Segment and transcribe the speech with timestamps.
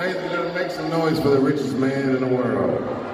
[0.00, 3.09] Ladies and gentlemen, make some noise for the richest man in the world.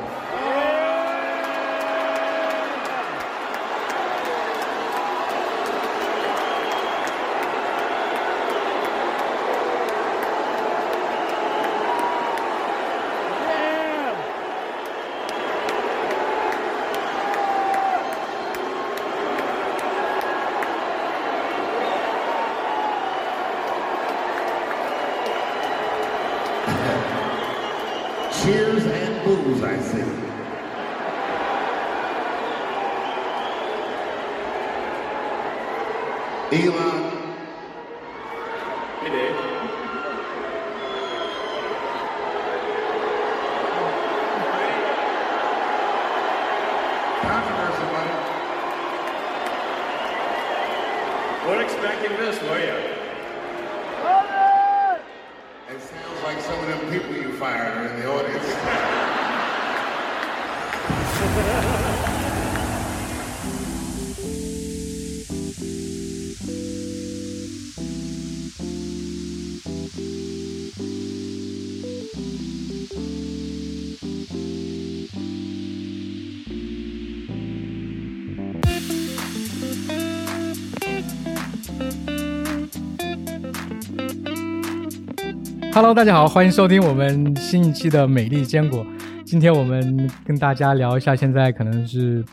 [85.77, 88.83] Hello，大家好，欢迎收听我们新一期的《美丽坚果》。
[89.27, 92.25] 今天我们跟大家聊一下，现在可能是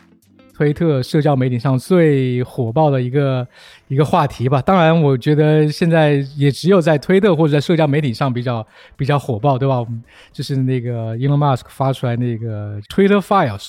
[0.54, 3.46] 推特社交媒体上最火爆的一个
[3.88, 4.62] 一个话题吧。
[4.62, 9.84] 当然，我觉得现在也只有在推特或者在社交媒体上比较比较火爆，对吧？
[10.32, 13.68] 就是那个 Elon Musk 发出来那个 Twitter Files。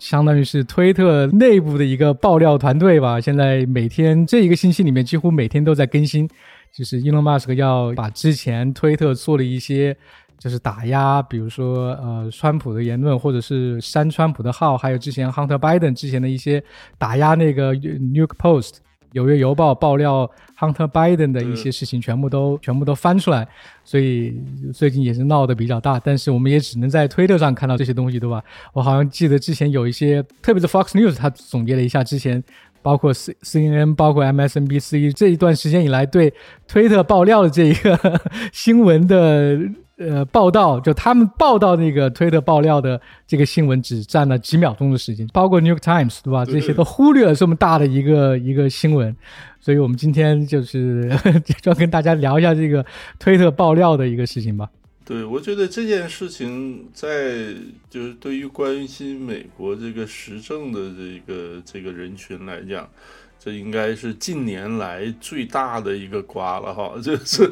[0.00, 6.28] 相当于是推特内部的一个爆料团队吧，现在每天这一个星期里面，几乎每天都在更新。
[6.76, 9.96] 就是 Elon Musk 要把之前推特做了一些
[10.38, 16.62] 就是打压，比如说呃川普的言论，或者是删川普的号，还有之前 Hunter Biden 之前的一些
[16.98, 18.74] 打压那个 New York Post
[19.12, 23.48] 纽约邮报爆料 Hunter Biden 的一些事情，全部都全部都翻出来，
[23.82, 24.38] 所以
[24.74, 25.98] 最近也是闹得比较大。
[25.98, 28.44] 但是我们也只能在推特上看到这些东西，对吧？
[28.74, 32.44] 我好像记得之前有一些，特别是 Fox News，他总结了一下之前。
[32.86, 36.32] 包括 C C N N，包括 M S N B C 这一段时间以来对
[36.68, 37.98] 推特爆料的这一个
[38.54, 39.58] 新闻的
[39.98, 46.44] 呃报道，就他们报道那个推特爆料的这个新闻只占了几秒钟的时间，包括 New York Times 对吧？
[46.44, 49.16] 这些都忽略了这么大的一个一个新闻，
[49.58, 51.10] 所以我们今天就是
[51.44, 52.86] 就要跟大家聊一下这个
[53.18, 54.68] 推特爆料的一个事情吧。
[55.06, 57.54] 对，我觉得这件事情在
[57.88, 62.90] 就是对于关心美国这个时政的这个这个人群来讲，
[63.38, 67.44] 这应该是近年来最大的一个瓜了哈， 就是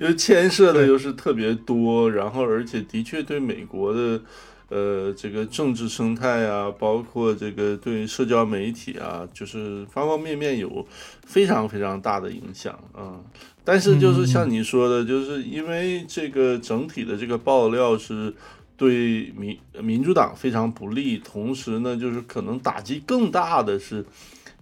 [0.00, 4.20] 因为牵涉的又是特别多，然后而且的确对美国的
[4.68, 10.84] 呃这个政治生态啊，包括这个对社交媒体啊，就是方方面面有
[11.24, 13.20] 非常非常大的影响啊。
[13.64, 18.34] 但是就是像你说的，就是因为这个整体的这个爆料是
[18.76, 24.04] 对民民主党非常不利，同时呢，就是可能打击更大的是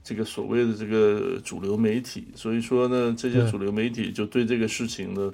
[0.02, 5.32] 这个所谓的这个主流媒体，所以说呢，这些主流媒体就对这个事情呢，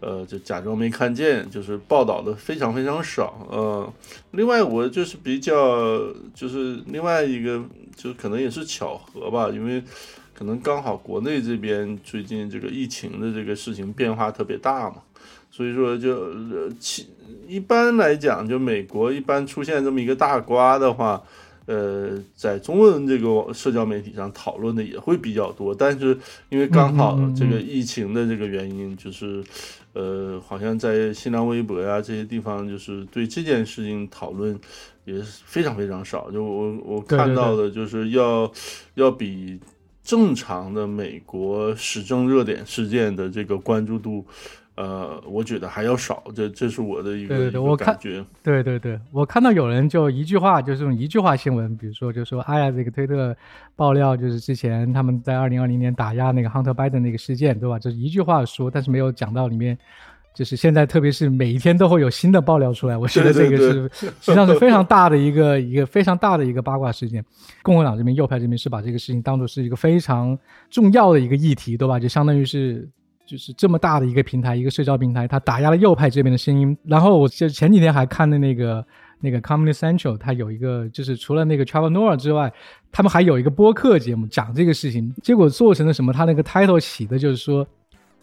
[0.00, 3.48] 呃，就假装没看见，就是报道的非常非常少。
[3.50, 3.92] 呃，
[4.32, 5.98] 另外我就是比较
[6.34, 7.64] 就是另外一个，
[7.96, 9.82] 就可能也是巧合吧，因为。
[10.38, 14.98] 可能刚好国内这边最近这个疫情的这个事情变化特别大嘛，
[15.50, 17.08] 所以说就呃，其
[17.48, 21.20] 一般来讲，就美国一般出现这么一个大瓜的话，
[21.66, 25.74] 呃，在中文这个社交媒体上讨论的也会比较多。
[25.74, 26.16] 但是
[26.50, 29.42] 因为刚好这个疫情的这个原因，就是
[29.94, 34.56] 呃，好像在新浪微博呀这些地方，就是对这件事情讨论
[35.04, 36.30] 也是非常非常少。
[36.30, 38.48] 就我我看到的就是要
[38.94, 39.58] 要比。
[40.08, 44.24] 正常的美国时政热点事件的这个关注度，
[44.74, 46.22] 呃，我觉得还要少。
[46.34, 48.24] 这这是我的一个感觉。
[48.42, 53.36] 对对对，我看到有人就一句话，就是用一句话新闻，比如说就说，哎呀，这个推特
[53.76, 57.78] 爆料就是之前他们在二零二零年打压那个 Hunter Biden 那个事件，对吧？
[57.78, 59.76] 就是一句话说，但是没有讲到里面。
[60.38, 67.24] 就是现在，特别是每一天都会有新的爆料出来，我觉得这个是实际上是 非常大的一个一个非常大的一个八卦事件。
[67.60, 70.38] 共和党这边右派这边是把这个事情当做是一个非常
[70.70, 71.98] 重要的一个议题，对吧？
[71.98, 72.88] 就相当于是
[73.26, 76.78] 就是这么大的一个平台，一个社交平台，它打压了右派这边的声音。
[76.84, 78.86] 然后我就前几天还看的那个
[79.20, 82.52] 那个 Comedy Central，它有一个就是除了那个 Travel Noah 之外，
[82.92, 85.12] 他们还有一个播客节目讲这个事情。
[85.20, 86.12] 结果做成了什么？
[86.12, 87.66] 他那个 title 起的就是说。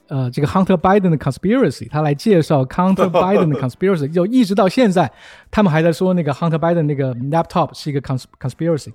[0.07, 5.11] 呃这个 Hunter Biden 的 conspiracy，他来介绍 Hunter Biden 的 conspiracy，就一直到现在，
[5.51, 8.91] 他们还在说那个 Hunter Biden 那个 laptop 是一个 cons conspiracy。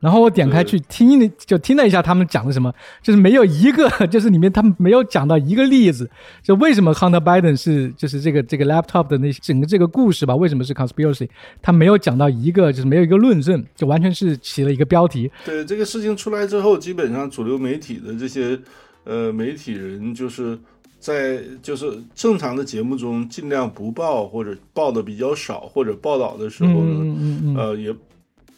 [0.00, 2.70] 然后我点开去听了，就听了一下他们讲的什么，
[3.00, 6.10] 就是没有一个， 就是里面他们没有讲到一个例子，
[6.42, 11.26] 就为什么 Hunter Biden 是就是这个这个 laptop 的那整个这个故事吧，为什么是 conspiracy，
[11.62, 15.30] 他没有讲到一个，就是没有一个论证，就完全是起了一个标题。
[15.42, 18.60] 对这个事情出来之后，基本上主流媒体的这些
[19.04, 20.58] 呃媒体人，就是
[20.98, 27.94] 在就是正常的节目中尽量不报或者报的比较少，或者报道的时候呢，嗯嗯嗯呃也。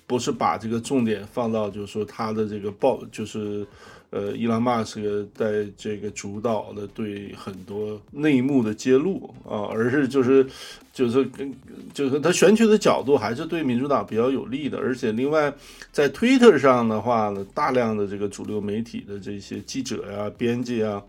[0.08, 3.66] 不是把这个重点放到，就是说他的这个报，就是
[4.10, 10.46] 呃，伊朗马斯克在这个主导的对很多内幕的揭露啊，而是就是
[10.92, 11.52] 就是跟
[11.92, 15.52] 就是他选取的角度还是对民主党比较有利的，而且另外
[15.90, 21.02] 在 Twitter 上的话呢，大量的这个主流媒体的这些记者呀、编辑啊，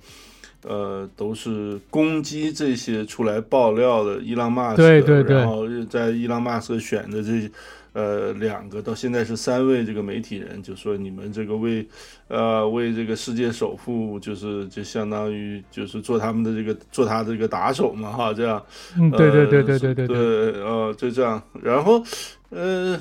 [0.63, 7.49] 呃，都是攻击这些出来爆料的伊朗马斯克，对对对然后在伊朗马斯克选的这。
[7.97, 11.83] 呃，两个到现在是三位这个媒体人，就说你们这个为，
[12.27, 18.63] 呃，为这个世界首富，就是就相当于就是做他们的这个做他的这个打手嘛，哈，这样。
[18.99, 20.15] 嗯，对对对对对对对，
[20.61, 21.41] 呃，就这样。
[21.63, 22.03] 然后，
[22.51, 22.95] 呃，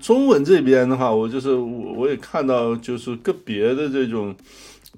[0.00, 4.32] 中文这边的话，我就是我我也看到，就是个别的这种，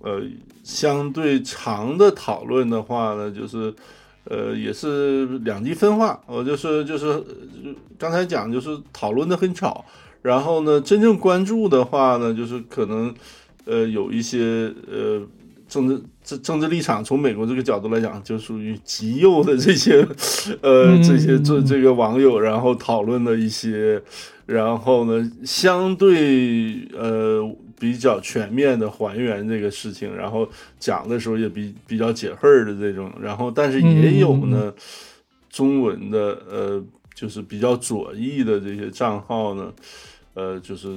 [0.02, 0.20] 呃，
[0.62, 3.72] 相对长的讨论的话呢，就是。
[4.28, 6.20] 呃，也是两极分化。
[6.26, 7.22] 我就是就是
[7.98, 9.84] 刚才讲，就是讨论的很吵。
[10.22, 13.14] 然后呢，真正关注的话呢，就是可能
[13.64, 15.22] 呃有一些呃
[15.68, 20.06] 政治政政治立场，从美国这个角度来讲，就属于极右的这些
[20.60, 24.02] 呃这些这这个网友，然后讨论的一些，
[24.46, 27.50] 然后呢，相对呃。
[27.78, 30.48] 比较全面的还原这个事情，然后
[30.78, 34.72] 讲的时候也比比较解恨的这种，然后但是也有呢，
[35.48, 36.84] 中文的呃，
[37.14, 39.72] 就是比较左翼的这些账号呢，
[40.34, 40.88] 呃，就是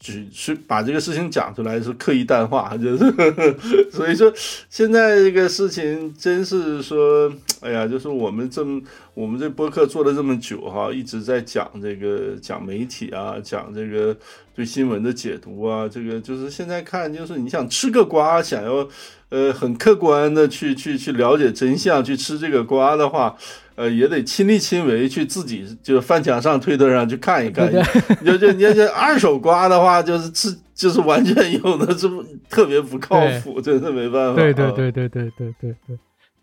[0.00, 3.12] 只是把这个事情讲出来是刻意淡化， 就是
[3.90, 4.32] 所以说
[4.70, 8.80] 现在这个事情真是说， 哎呀，就是我们这么
[9.14, 14.16] 我们这播客做了这么久哈，一直在讲这个讲媒体啊，讲这个。
[14.58, 18.88] 对新闻的解读啊，这个就是现在看，就是你想吃个瓜，想要
[19.28, 23.36] 呃很客观的去去去了解真相，去吃这个瓜的话，
[23.78, 27.72] 呃也得亲力亲为去自己就翻墙上推特上去看一看。
[28.26, 34.42] 就就你要这二手瓜的话，就是吃就是完全有的这么特别不靠谱，真的没办法。
[34.42, 35.98] 对对对对对对对对。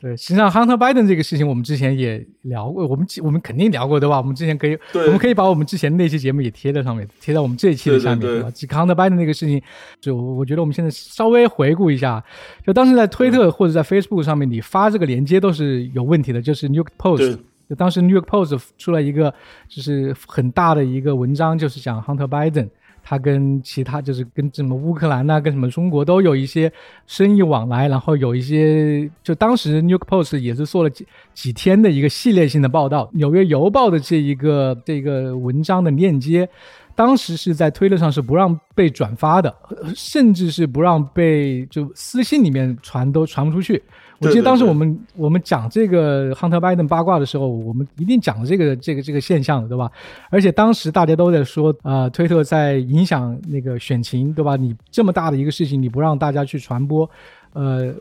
[0.05, 4.17] 对，实际上 Hunter Biden 这个事情，我们之前也聊过，我们我们肯定聊过，对吧？
[4.17, 9.59] 我们之前可以，我们可以把我们之前那期节目也贴在上面，贴在我们这一期的下面，对吧？Hunter Biden 那个事情，
[9.99, 12.23] 就我觉得我们现在稍微回顾一下，
[12.63, 19.33] 就当时在推特或者在 Facebook 上面，你发这个链接都是有问题的，就是 New York Post，就当时 New York Post 出了一个
[19.67, 22.69] 就是很大的一个文章，就是讲 Hunter Biden。
[23.07, 26.71] 他跟其他就是跟什么乌克兰呐，跟什么中国都有一些
[27.05, 36.49] 生意往来，然后有一些就当时 New York Post 也是做了几几天的一个系列性的报道，纽约邮报的这一个这个文章的链接，
[36.95, 39.55] 当时是在推特上是不让被转发的，
[39.95, 43.83] 甚至是不让被就私信里面传都传不出去。
[44.25, 49.91] 我记得当时我们我们讲这个 Hunter Biden 八卦的时候，我们一定讲了这个这个这个现象的，对吧？
[50.29, 54.55] 而且当时大家都在说，呃，推特在影响那个选情，对吧？
[54.55, 57.10] 你这么大的一个事情，你不让大家去传播，
[57.53, 57.94] 呃，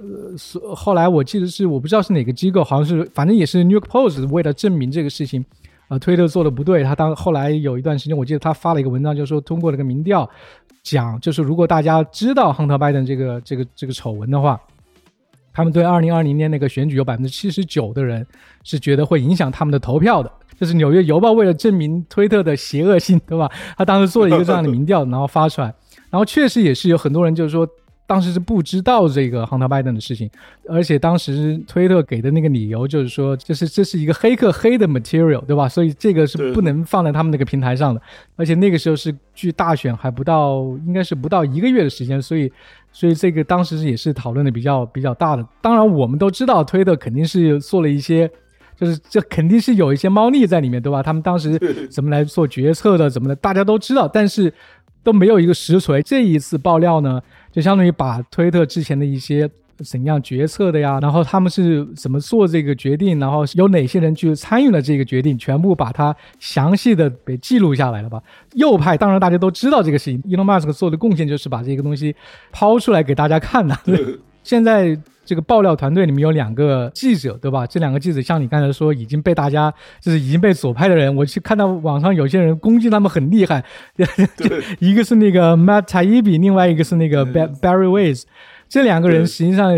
[0.74, 5.44] 后来我记得是我不知道是哪个机构，好像是反正也是 New York Post 为了证明这个事情，
[5.88, 10.28] 呃，推特做的不对，他当后来有一段时间，我记得他发了一个文章，就是说通过了个民调，
[10.82, 14.60] 讲就是如果大家知道 Hunter Biden 这个这个这个丑闻的话。
[15.54, 18.26] 他们对二零二零年那个选举有百分之七十九的人
[18.64, 23.50] 是觉得会影响他们的投票的，这是《纽约邮报》为了证明推特的邪恶性，对吧？
[23.78, 25.72] 他当时做了一个这样的民调，然后发出来，
[26.10, 27.66] 然后确实也是有很多人就是说。
[28.06, 30.28] 当时是不知道这个 Hunter Biden 的事情，
[30.68, 35.66] 而且当时推特给的那个理由就是说，就是这是一个黑客黑的 material，对吧？
[35.66, 38.02] 所以这个是不能放在他们那个平台上的。
[38.36, 42.52] 而且那个时候是距大选还不到，应该是不到一个月的时间，所以，
[42.94, 45.44] 所以这个当时也是讨论的比较比较大的。
[45.60, 48.30] 当然，我们都知道推特肯定是做了一些，
[48.76, 51.02] 就是这肯定是有一些猫腻在里面，对吧？
[51.02, 51.58] 他们当时
[51.90, 54.54] 怎么来做决策的，怎么的，大家都知道，但是
[55.02, 56.00] 都没有一个实锤。
[56.02, 57.20] 这一次爆料呢？
[57.50, 68.22] 就相当于把推特之前的一些怎样决策的呀，然后他们是怎么做这个决定，然后有哪些人去参与了这个决定，全部把它详细的给记录下来了吧？
[68.52, 72.14] 右派当然大家都知道这个事情，伊隆马斯克做的贡献就是把这个东西
[72.52, 73.76] 抛出来给大家看的。
[73.84, 77.66] 对现在这个爆料团队里面有两个记者，对吧？
[77.66, 83.64] 这两个记者像你刚才说，已经被大家就是已经被左派的人，我去看到网上有些人攻击他们很厉害，
[83.96, 84.06] 对，
[84.80, 88.24] 一个是那个 Matt Taibbi，另外一个是那个 Ba- Barry Weiss。
[88.68, 89.72] 这两个人实际上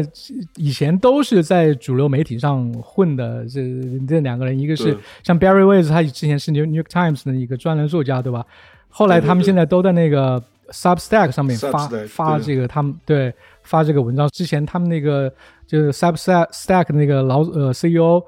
[0.57, 3.61] 以前都是在主流媒体上混的，这
[4.07, 8.45] 这两个人，一个是像 Barry Weiss，他之前是 New New York Times 的一个专栏作家，对吧？
[8.89, 14.29] 后来他们现在都在那个 Substack 上面发发这个他们对发这个文章。
[14.31, 15.31] 之前他们那个
[15.67, 18.23] 就是 Substack 那个老呃 CEO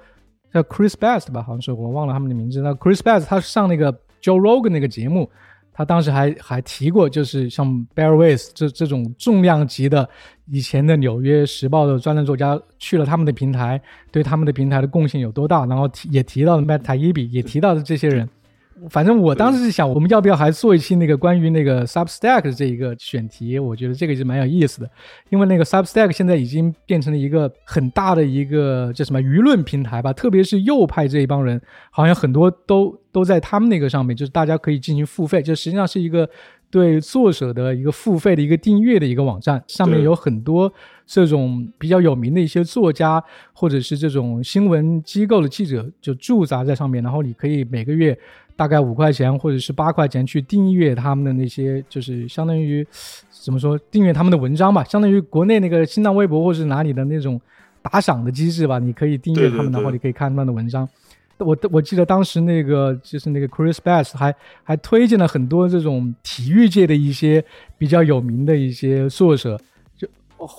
[0.52, 2.60] 叫 Chris Best 吧，好像是我忘了他们的名字。
[2.60, 5.30] 那 Chris Best 他上那个 Joe Rogan 那个节目，
[5.78, 10.08] 他当时还还提过，就是像 Bear Weiss 这这种重量级的
[10.50, 13.80] 以前的《纽约时报》的专栏作家去了他们的平台，
[14.10, 18.28] 对他们的平台的贡献有多大，然后提也提到了 Matt Taibbi，也提到了这些人。
[18.90, 23.58] 反正我当时是想，我们要不要还做一期那个关于那个 Substack 的这一个选题？
[23.58, 24.90] 我觉得这个是蛮有意思的，
[25.30, 36.28] 因为那个 Substack 现在已经变成了一个很大的一个叫什么舆论平台吧，特别是右派这一帮人，好像很多都都在他们那个上面，就是大家可以进行付费，就实际上是一个
[36.70, 40.72] 对作者的一个付费的一个订阅的一个网站，上面有很多
[41.06, 48.16] 这种比较有名的一些作家，或者是这种新闻机构的记者就驻扎在上面，然后你可以每个月
[48.58, 52.84] 大概五块钱或者是八块钱去订阅他们的那些，就是相当于
[53.30, 57.40] 怎么说订阅他们的文章吧，相当于国内那个新浪微博或是哪里的那种
[57.80, 60.88] 打赏的机制吧，你可以订阅他们，然后你可以看他们的文章。
[61.38, 64.34] 我我记得当时那个就是那个 Chris Bass 还
[64.64, 67.44] 还推荐了很多这种体育界的一些
[67.78, 69.56] 比较有名的一些作者，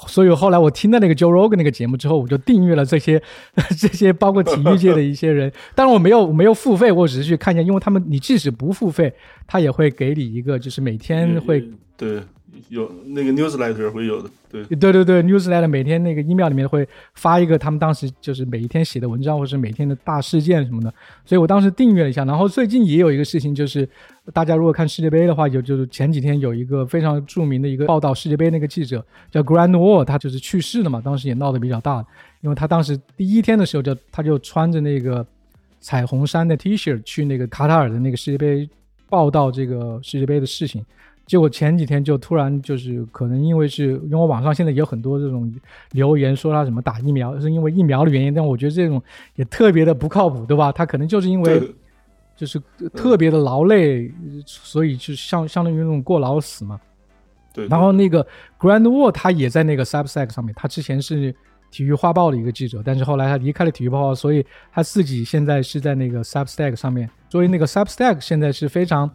[0.07, 3.21] 所以后来我听到那个 Joe Rogan 那个节目之后，我就订阅了这些
[3.77, 5.51] 这些包括体育界的一些人。
[5.75, 9.13] 当然我没有我没有付费，我只是去看一下，因为他们你即使不付费，
[9.47, 11.63] 他也会给你一个就是每天会
[11.97, 12.21] 对
[12.69, 20.93] 有那个 newsletter 会有的，对对对对，newsletter 每天那个 email 里面会发一个他们当时就是每一天写的文章，或者是每天的大事件什么的，
[21.25, 22.25] 所以我当时订阅了一下。
[22.25, 23.87] 然后最近也有一个事情，就是
[24.33, 32.05] 大家如果看世界杯的话，有就是前几天有一个非常著名的一个报道世界杯那个记者叫 Grant Wall，他就是去世了嘛，当时也闹得比较大，
[32.41, 35.25] 因为他当时第一天的时候就他就穿着那个
[35.79, 38.69] 彩虹衫的 T 恤去那个卡塔尔的那个世界杯
[39.09, 40.85] 报道这个世界杯的事情。
[41.29, 45.53] 结果前几天就突然就是可能因为是因为网上现在也有很多这种
[45.91, 48.99] 留言说他什么打疫苗是因为疫苗的原因，但我觉得这种
[49.35, 50.71] 也特别的不靠谱，对吧？
[50.71, 51.61] 他可能就是因为
[52.35, 52.59] 就是
[52.95, 54.11] 特别的劳累，
[54.43, 56.81] 所以就相相当于那种过劳死嘛。
[57.53, 57.67] 对。
[57.67, 58.25] 然后那个
[58.57, 61.31] Grand Wall 他也在那个 Substack 上面，他之前是
[61.69, 69.07] 体育画报的一个记者，但是后来他离开了体育报，所以他自己现在是在那个 Substack 上面，所以那个 Substack 现在是非常。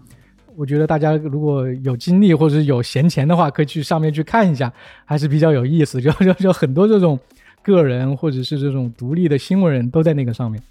[0.57, 4.73] 我觉得大家如果有精力或者是有闲钱的话，可以去上面去看一下，
[5.05, 6.01] 还是比较有意思。
[6.01, 7.19] 就 就就很多这种
[7.63, 10.63] 个人或者是这种独立的新闻人都在那个上面。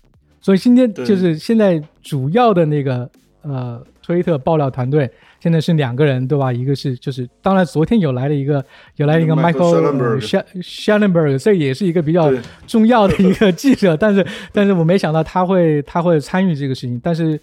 [0.42, 3.10] 所以今天就是现在主要的那个
[3.42, 5.10] 呃推特爆料团队
[5.40, 6.52] 现在是两个人对吧？
[6.52, 8.64] 一个是就是当然昨天有来了一个
[8.96, 10.20] 有来了一个 Michael
[10.62, 12.34] Schellenberg，这也是一个比较
[12.68, 17.40] 重要的一个记者，但是但是我没想到他会他会参与这个事情，但是。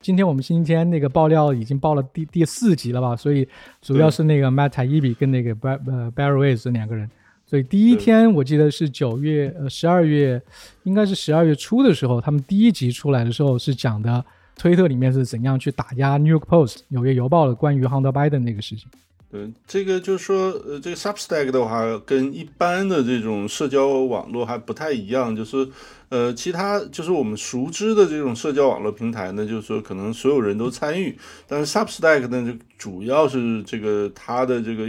[0.00, 3.16] 今天我们星期天那个爆料已经爆了第第四集了吧？
[3.16, 3.46] 所以
[3.82, 7.10] 主要是那个 Matt Taibbi 跟那个 Bar 呃 Barry Weiss 两个人。
[7.46, 10.40] 所以第一天我记得是九月呃十二月，
[10.84, 14.24] 应该是十二月初的时候，他们第一集出来的时候是讲的
[14.56, 18.86] 推特里面是怎样去打压 New York Post 纽约邮报的关于 Hunter Biden 那个事情。
[19.32, 25.68] 对，这个就是说，呃，这个 Substack 的话，跟一般的这种社交网络还不太一样，就是，
[26.10, 34.88] 呃，其他就是我们熟知的这种社交网络平台呢，就是说可能所有人都参与，但是 Substack 呢，就主要是这个它的这个，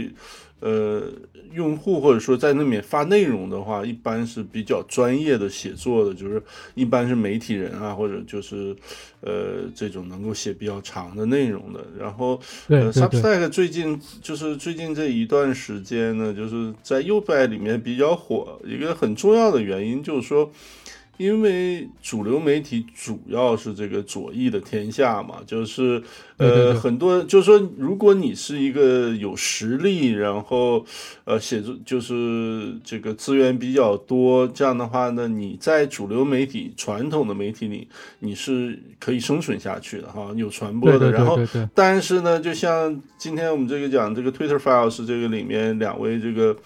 [0.58, 1.02] 呃，
[1.52, 6.42] 用户或者说在那里面发内容的话，一般是比较专业的写作的，就是
[6.74, 8.74] 一般是媒体人啊，或者就是，
[9.20, 12.40] 呃，这种能够写比较长的内容的，然后。
[12.66, 18.60] 呃，，Substack 最近就是最近这一段时间呢，就是在右派里面比较火。
[18.64, 20.50] 一个很重要的原因就是说，
[21.22, 26.02] 因为主流媒体主要是这个左翼的天下嘛，就是
[26.36, 30.84] 呃很多就是说，如果你是一个有实力，然后
[31.24, 37.86] 呃写作就是这个资源比较多，这样的话呢，你在主流媒体传统的媒体里，
[38.18, 41.38] 你是可以生存下去的哈，有传播的，然后
[41.72, 46.56] 但是呢，就像今天我们这个讲这个 Twitter Files 这个里面两位这个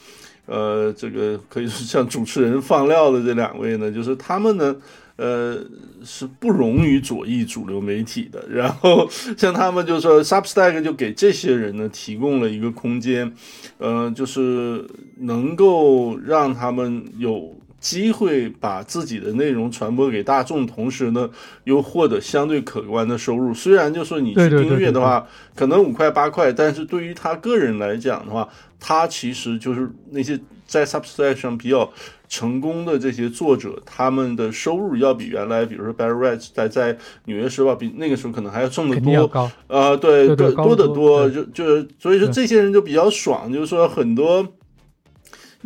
[0.46, 4.74] 呃这个可以说像主持人放料的这两位呢，就是他们呢
[5.16, 5.58] 呃，
[6.04, 8.44] 是不容于左翼主流媒体的。
[8.50, 13.32] 然后像他们就说，Substack 就给这些人呢提供了一个空间，
[13.78, 14.84] 呃，就是
[15.20, 21.30] 能够让他们有机会把自己的内容传播给大众，同时呢
[21.64, 23.52] 又获得相对可观的收入。
[23.54, 28.48] 虽然就说你去订阅的话，可能五块八块，但是对于他个人来讲的话，
[28.80, 31.90] 他其实就是那些在 Substack 上比较。
[32.28, 36.92] 成功的这些作者，他们的收入要比原来，比如说 Barry Wright 在在
[37.26, 44.44] 《纽约时报》比那个时候可能还要挣得多，啊，对，多多得多，就就所以说这些人就比较爽，就是说很多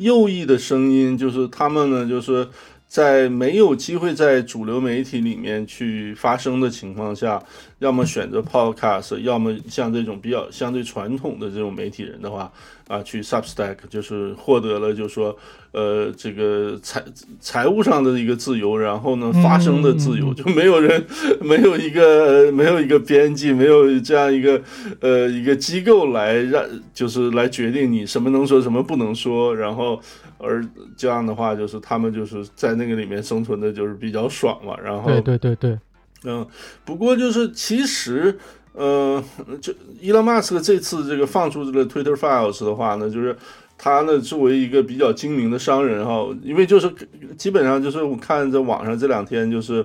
[0.00, 2.48] 右翼的声音，就是他们呢，就是
[2.88, 7.42] 在没有机会在主流媒体里面去发声的情况下，
[7.78, 12.52] 要么选择 Podcast，要么像这种比较相对传统的这种媒体人的话。
[12.90, 15.38] 啊，去 Substack 就是获得了，就是说，
[15.70, 17.00] 呃，这个财
[17.38, 21.06] 财务上的一个自由，然后呢，发声的自由，就没有人，
[21.40, 24.60] 没有一个，没有一个编辑，没有这样一个，
[24.98, 30.00] 呃，一个机构来让，就是来决定你什么能说，什么不能说，然后，
[30.38, 30.60] 而
[30.96, 34.76] 这样的话，就是他们就是在那个里面生存的，就是比较爽嘛。
[34.82, 35.78] 然后，对对对对，
[36.24, 36.44] 嗯，
[36.84, 38.36] 不过就是其实。
[38.72, 39.22] 呃，
[39.60, 43.36] 就伊隆马斯克这次这个放出这个 Twitter Files 的话呢，就是
[43.76, 46.88] 他呢作为一个比较精明的商人哈，因为就是
[47.36, 49.84] 基本上就是我看在网上这两天就是，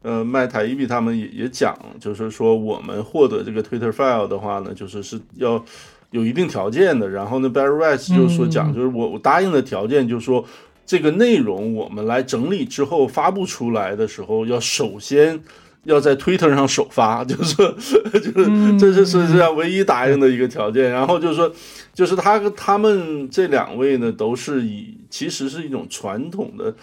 [0.00, 5.62] 呃，麦塔伊比他们也也讲，就是说我们获得这个 Twitter File 的话呢，就是是要
[6.10, 7.06] 有一定条件的。
[7.06, 10.42] 然后呢，Barry Rice 就说讲，就是我我答应的条件就是说，
[10.86, 15.38] 这个内容我们来整理之后发布出来的时候，要首先。
[15.84, 17.74] 要在 Twitter 上首发， 就是说，
[18.12, 20.90] 就是这是实际上唯一答应的一个条件。
[20.90, 21.52] 然后就是说，
[21.94, 26.74] 就是他他们这两位呢，都是以其实是一种传统的。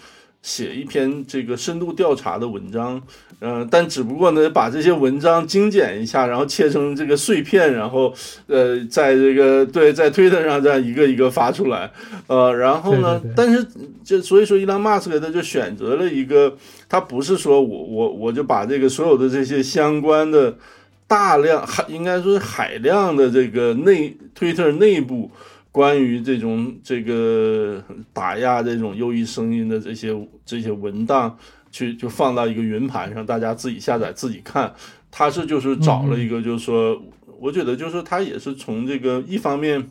[0.42, 2.98] 写一篇这个深度调查的文章，
[3.42, 8.10] 嗯，但只不过呢，把这些文章精简一下，然后切成这个碎片，然后
[8.46, 11.92] 呃，在这个对在推特上这样一个一个发出来，
[12.26, 13.62] 呃，然后呢，但是
[14.02, 16.56] 就所以说，伊朗马斯克他就选择了一个，
[16.90, 20.58] 他不是说我我我就把这个所有的这些相关的
[21.06, 25.30] 大量海应该说是海量的这个内推特内部。
[25.72, 27.80] 关于这种这个
[28.12, 30.12] 打压这种右翼声音的这些
[30.44, 31.38] 这些文档，
[31.70, 34.74] 去就放到一个云盘上，大家自己下载自己看。
[35.12, 37.00] 他是就是找了一个，就是说，
[37.38, 39.88] 我觉得就是他也是从这个一方面，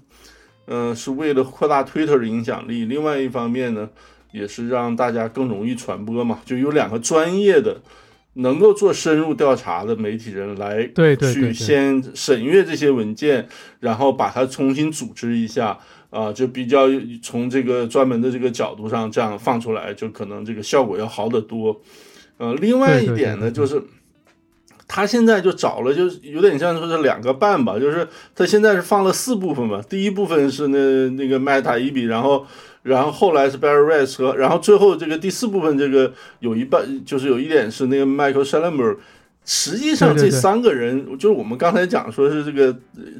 [0.68, 3.90] 嗯，是为了扩大 Twitter 的影响力，另外一方面呢，
[4.32, 6.40] 也是让大家更容易传播嘛。
[6.46, 7.82] 就有两个专业的。
[8.34, 13.50] 能够做深入调查的媒体人来对去先审阅这些文件，
[13.82, 15.78] 然后把它重新组织一下
[16.10, 16.88] 啊，就比较
[17.22, 21.82] 从这个专门的这个角度上这样放出来，就可能这个效果要好得多。
[22.38, 23.82] 呃，另外一点呢，就是
[24.88, 32.46] 他现在就找了，就有点像说是两个半吧，就是他现在是放了四部分嘛，第一部分是那那个 Meta 一笔，然后。
[32.82, 38.98] 然后后来是 Barry Rice 和，然后最后这个第四部分这个有一半就是有一点是那个 Michael Shellenberg，
[39.46, 42.74] 实际上这三个人就是我们刚才讲说是这个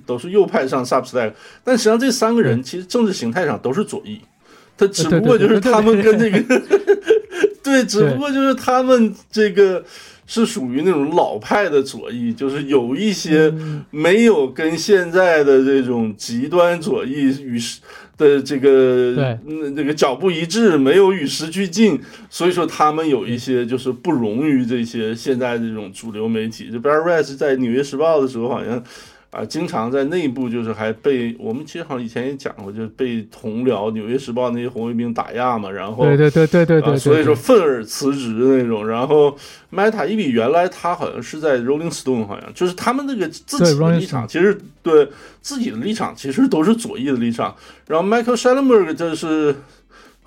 [0.06, 4.22] 都是右派上 Substack，但实际上这三个人其实政治形态上都是左翼，
[4.78, 6.62] 他只不过就是他们跟这个
[7.62, 9.84] 对，只不过就是他们这个
[10.26, 13.54] 是属于那种老派的左翼，就是有一些
[13.92, 17.82] 没有跟现在的这种极端左翼与时。
[18.20, 19.40] 的这个对，
[19.72, 26.70] 那个脚步一致，没有与时俱进，所以说他们有一些就是不容于这些现在这种主流媒体。
[26.70, 28.84] 就 Barry Rice 在《纽约时报》的时候，好像。
[29.32, 38.88] 啊，经常在内部就是还被我们其实好像以前也讲过，就是被同僚《纽约时报》那些红卫兵打压嘛，然后对对对对对对，所以说愤而辞职那种。
[38.88, 39.38] 然后
[39.72, 45.08] Meta 一比原来他好像是在 Rolling Stone，好像就是他们那个自己的立场，其实对
[45.42, 47.56] 自己的立场其实都是左翼的立场。
[47.88, 49.56] 然后 Michael Shellenberg 这是。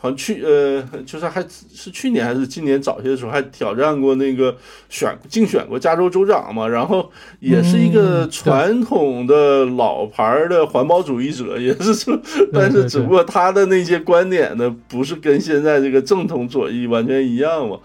[0.03, 1.41] 好像去呃，就是还
[1.73, 4.53] 是去年还是今年早些的时候，还挑战过那个
[4.89, 12.21] 选竞选过加州州长嘛，然后也是一个传统的老牌的环保主义者， 也是说，
[12.53, 17.79] 但是只不过他的那些观点呢，不是跟现在这个正统左翼完全一样嘛，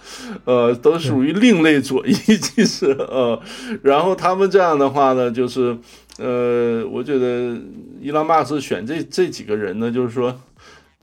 [0.46, 3.40] 呃，都属于另类左翼， 其实呃，
[3.84, 5.78] 然后他们这样的话呢，就是
[6.18, 7.56] 呃，我觉得
[8.02, 10.36] 伊朗马斯选这这几个人呢，就是说。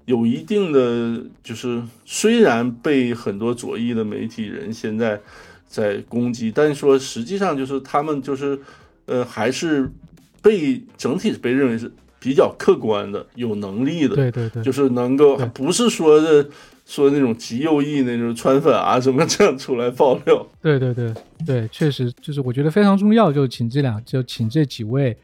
[0.06, 5.20] 有一定的，就是虽然被很多左翼的媒体人现在
[5.66, 8.58] 在攻击，但是说实际上就是他们就是，
[9.06, 9.90] 呃，还是
[10.42, 16.46] 被整体被认为是比较客观的、有能力的，对对对，就是能够不是说的
[16.86, 20.46] 说那种极右翼那种川粉啊什么这样出来爆料。
[20.62, 21.12] 对对对
[21.46, 25.16] 对，确实就是我觉得非常重要，就请这两就请这几位，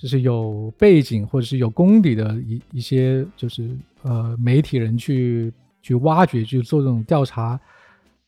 [0.00, 3.68] 就是有背景或者是有功底的一一些就是
[4.02, 7.60] 呃媒体人去去挖掘去做这种调查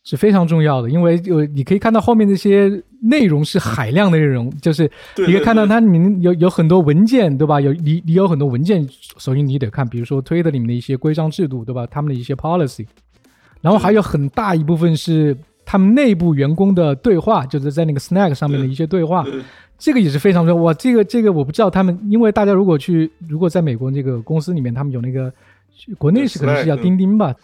[0.04, 7.61] 是非常重要的，因为有你可以看到后面那些内容是海量的内容，就是你可以看到它里面有有很多文件，对吧？
[7.61, 11.87] 有你你有很多文件，首先你得看，比如说推特里面的一些规章制度，对吧？
[11.87, 12.85] 他们的一些 policy，
[13.61, 19.40] 然后还有很大一部分是他们内部员工的对话，就是在那个 Snack 上面的一些对话，对
[19.83, 20.62] 这个也是非常重要。
[20.62, 25.33] 哇，这个这个我不知道他们，因为大家如果去如果在美国这个公司里面，他们有那个
[25.99, 27.35] 国内是可能是叫钉钉吧，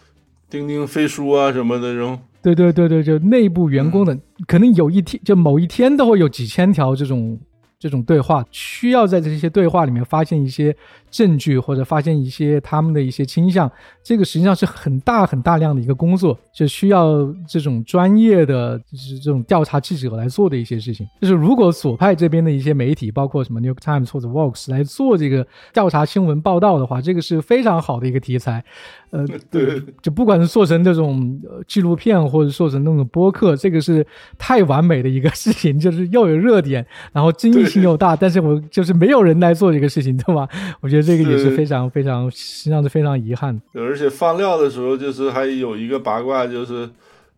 [0.49, 7.37] 钉钉飞书啊什么的这种，对对对对，就内部员工的，可能有一天就某一天都会有几千条这种
[7.77, 10.73] 这种对话，需要在这些对话里面发现一些
[11.09, 13.71] 证据或者发现一些他们的一些倾向，
[14.03, 21.07] 这个实际上是很大很大量的一个工作，就需要这种专业的就是这种调查记者来做的一些事情。
[21.21, 28.63] 就是如果左派这边的一些媒体，包括什么 New York Times 或者 Vox 来做这个调查新闻报道的话，这个是非常好的一个题材。
[29.11, 34.05] 呃， 对，就不管是做成这种呃纪录片，或者做成那种播客，这个是
[34.37, 40.47] 太完美的一个事情，就是又有热点，然后争议性又大，但是我就是没有人来做这个事情，对吧？
[40.79, 43.81] 我觉得这个也是非常非常，实际上是非常遗憾的。
[43.81, 46.89] 而且放料的时候，就是还有一个八卦，就是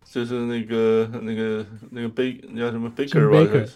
[0.04, 3.66] 就是那个那个那个贝叫什么 Baker 吧 Baker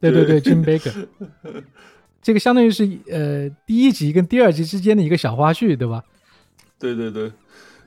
[0.00, 1.06] 对对对，Jim Baker，
[2.22, 6.02] 这个相当于是呃第一集跟第二集之间的一个小花絮，对吧？
[6.78, 7.30] 对对对，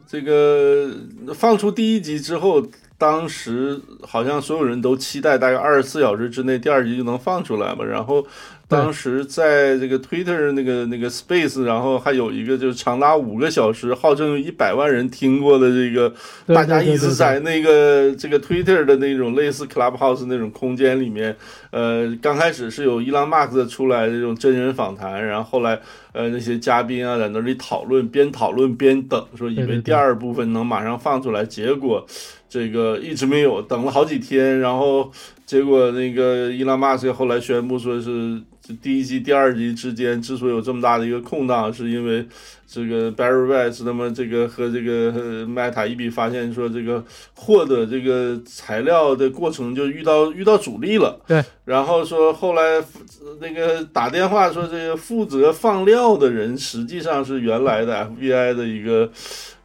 [0.06, 0.94] 这个
[1.34, 2.62] 放出第一集之后，
[3.02, 7.84] 当时好像所有人都期待大概二十四小时之内第二集就能放出来嘛。
[7.84, 8.24] 然后
[8.68, 16.14] 当时在这个 Twitter 那个那个 Space，然后还有一个就是长达五个小时，号称有一百万人听过的这个，
[16.54, 21.36] 大家一直在那个这个 Twitter 的那种类似 Clubhouse 那种空间里面，
[21.72, 25.80] 呃，刚开始是有伊朗马克出来的这种真人访谈，然后后来
[26.14, 32.06] 呃那些嘉宾啊在那里讨论，边讨论边等，说以为第二部分能马上放出来，结果
[32.52, 35.10] 这个一直没有，等了好几天，然后
[35.46, 42.28] 结果那个伊拉马斯后来宣布说是这第一集、第二集之间之所以有这么大的一个空档，是因为
[42.68, 47.02] 这个 Barry Weiss 那么这个和这个呃麦塔一比发现说这个
[47.36, 59.10] 获得这个材料的过程就遇到遇到阻力了，对，然后说后来呃那个打电话说这个负责放料的人实际上是原来的 FBI 的一个。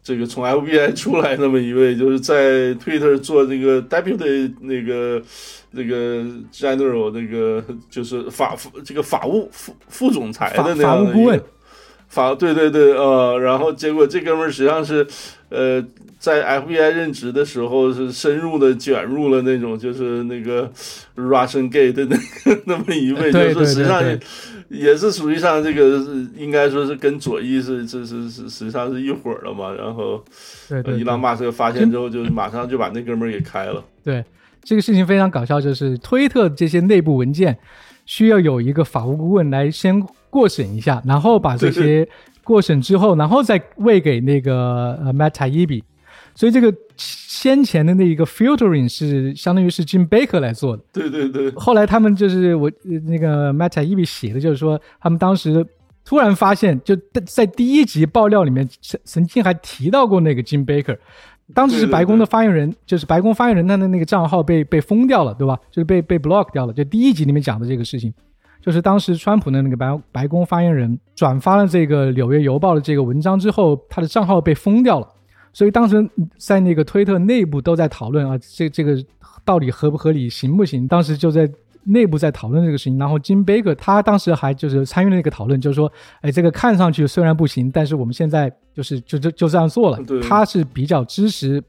[0.06, 5.20] 这个从 FBI 出来那么一位，就是在 Twitter 做这个 deputy 那个
[5.72, 11.44] 那个 general 那个就是法这个法务副副总裁的那样的一个
[12.06, 15.04] 法对对对呃，然后结果这哥们儿实际上是
[15.48, 15.84] 呃
[16.20, 20.70] 在 FBI 任职的时候是深入的卷入了那种就是那个
[21.16, 22.16] Russian Gate 的那
[22.54, 24.20] 个那么一位，对就是实际上对
[24.68, 30.22] 也 也是属于上这个是应该说是跟左翼是是是是实际上是一伙儿的嘛，然后
[30.68, 33.82] 对伊朗马斯克发现之后就马上就把那哥们儿给开了。
[34.02, 34.24] 对，
[34.62, 37.56] 这个事情非常搞笑，就是推特这些内部文件
[38.04, 40.00] 需要有一个法务顾问来先
[40.30, 42.08] 过审一下，然后把这些
[42.44, 45.82] 过审之后，然后再喂给那个呃 Taibbi。
[46.36, 50.82] 所以这个先前的那一个 filtering 是相当于是 Jim Baker 来做的。
[50.92, 55.66] 对对对后来他们就是我呃那个 Matt Taibbi 写的，就是说他们当时
[56.04, 60.96] 突然发现，就在在第一集爆料里面曾曾经还提到过那个 Jim Baker。
[61.54, 65.56] 当时是白宫的发言人，就是白宫发言人他的那个账号被被封掉了，对吧？
[65.70, 66.72] 就是被被 block 掉了。
[66.72, 68.12] 就第一集里面讲的这个事情，
[68.60, 75.06] 就是当时川普的那个白白宫发言人转发了这个《纽约邮报》的这个文章之后，他的账号被封掉了。
[75.56, 78.94] 所以当时在那个推特内部都在讨论啊，这这个
[79.42, 80.86] 到底合不合理，行不行？
[80.86, 81.50] 当时就在
[81.82, 82.98] 内部在讨论这个事情。
[82.98, 85.90] 然后金贝克他当时还就是参与了那个讨论，就是说，
[86.20, 89.98] 哎，这个看上去虽然不行，但是我们现在就是就就就这样做了。
[90.20, 91.62] 他是比较支持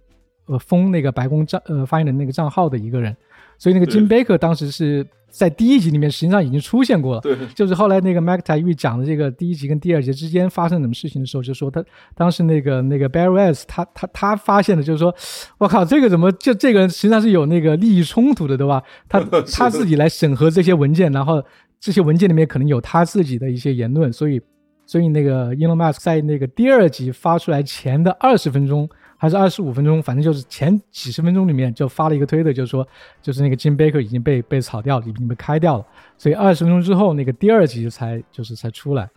[0.47, 3.15] 呃封那个白宫账呃发言人那个账号的一个人，
[3.57, 7.21] 所以那个金贝克当时是在第一集里面实际上已经出现过了。
[7.21, 11.83] 对就是后来那个 Mac 台玉讲的这个第一集跟第二集之间发生什么事情的时候，就说他
[12.15, 15.13] 当时那个那个 Barry Weiss 他他他发现的就是说，
[15.57, 18.81] 我靠，这个怎么就这个人实际上是有那个利益冲突的，对吧？
[19.09, 19.19] 他
[19.53, 21.43] 他自己来审核这些文件，然后
[21.79, 24.41] 这些文件里面可能有他自己的一些言论，所以
[24.85, 28.89] 所以那个 Elon Musk 在那个第二集发出来前的二十分钟。
[29.17, 32.87] 还是二十五分钟，反正就是前几十分钟里面就发了一个推特，就是说，
[33.21, 35.85] 就是那个 Jim Baker 已经被被炒掉，已经被开掉了。
[36.17, 39.09] 所以二十分钟之后，那个第二集才就是才出来。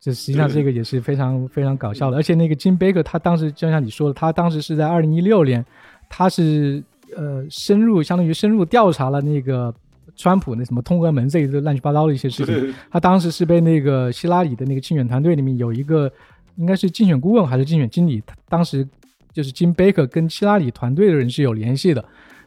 [0.00, 2.16] 这实际上这个也是非常非常搞笑的。
[2.16, 5.64] 而且那个金贝克他当时就像你说的，他当时是在二零一六年，
[6.08, 6.80] 他是
[7.16, 9.74] 呃深入相当于深入调查了那个
[10.14, 12.72] 川普那什么通俄门这一个乱七八糟的一些事情。
[12.92, 16.08] 他当时是被那个希拉里的那个竞选团队里面有一个
[16.54, 18.86] 应该是竞选顾问还是竞选经理，他当时
[19.32, 22.04] 就是金贝克跟希拉里团队的人是有联系的。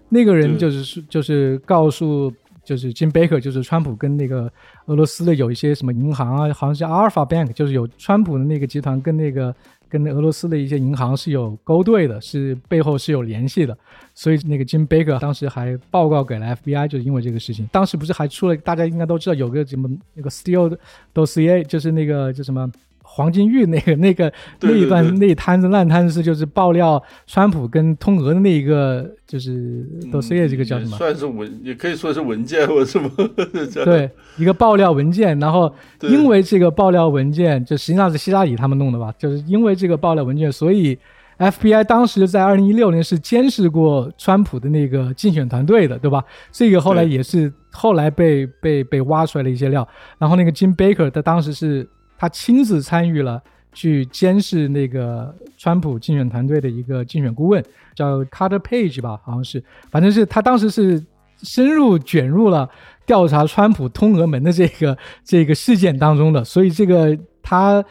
[0.09, 2.33] 那个人就是就是告诉。
[2.63, 4.49] 就是金贝克，就是川普跟那个
[4.85, 9.53] 俄罗斯的有一些什么银行啊，好像是阿尔法 Bank，就是有川普的那个集团跟那个
[9.89, 13.75] 跟俄罗斯的一些银行是有勾兑的，是背后是有联系的，
[14.13, 20.77] 所以那个金贝克当时还报告给了 FBI，就是因为这个事情，当时不是还出了，大家应该都知道有个什么那个 Steel
[21.15, 22.71] Dossier，就是那个叫什么。
[23.13, 30.95] 黄金玉那个 那个那一段那摊子烂摊子就是爆料川普跟通俄的那一个就是都是这个叫什么？
[30.97, 33.11] 算是文也可以说是文件或者什么？
[33.83, 35.37] 对，一个爆料文件。
[35.39, 39.13] 然后因为这个爆料文件，就实际上是希拉里他们弄的吧？
[39.17, 40.97] 就是因为这个爆料文件，所以
[41.37, 46.23] FBI 当时在二零一六年是监视过川普的那个竞选团队的，对吧？
[46.49, 49.85] 这个后来也是后来被被被挖出来了一些料。
[50.17, 51.85] 然后那个 Jim Baker 他当时是。
[52.21, 53.41] 他亲自参与了
[53.73, 61.03] 去监视那个川普竞选团队的一个竞选顾问，叫 Carter Page 吧，好像是，反正是他当时是
[61.41, 62.69] 深入卷入了
[63.07, 67.83] 调查川普通俄门的这个这个事件当中的，所以这个他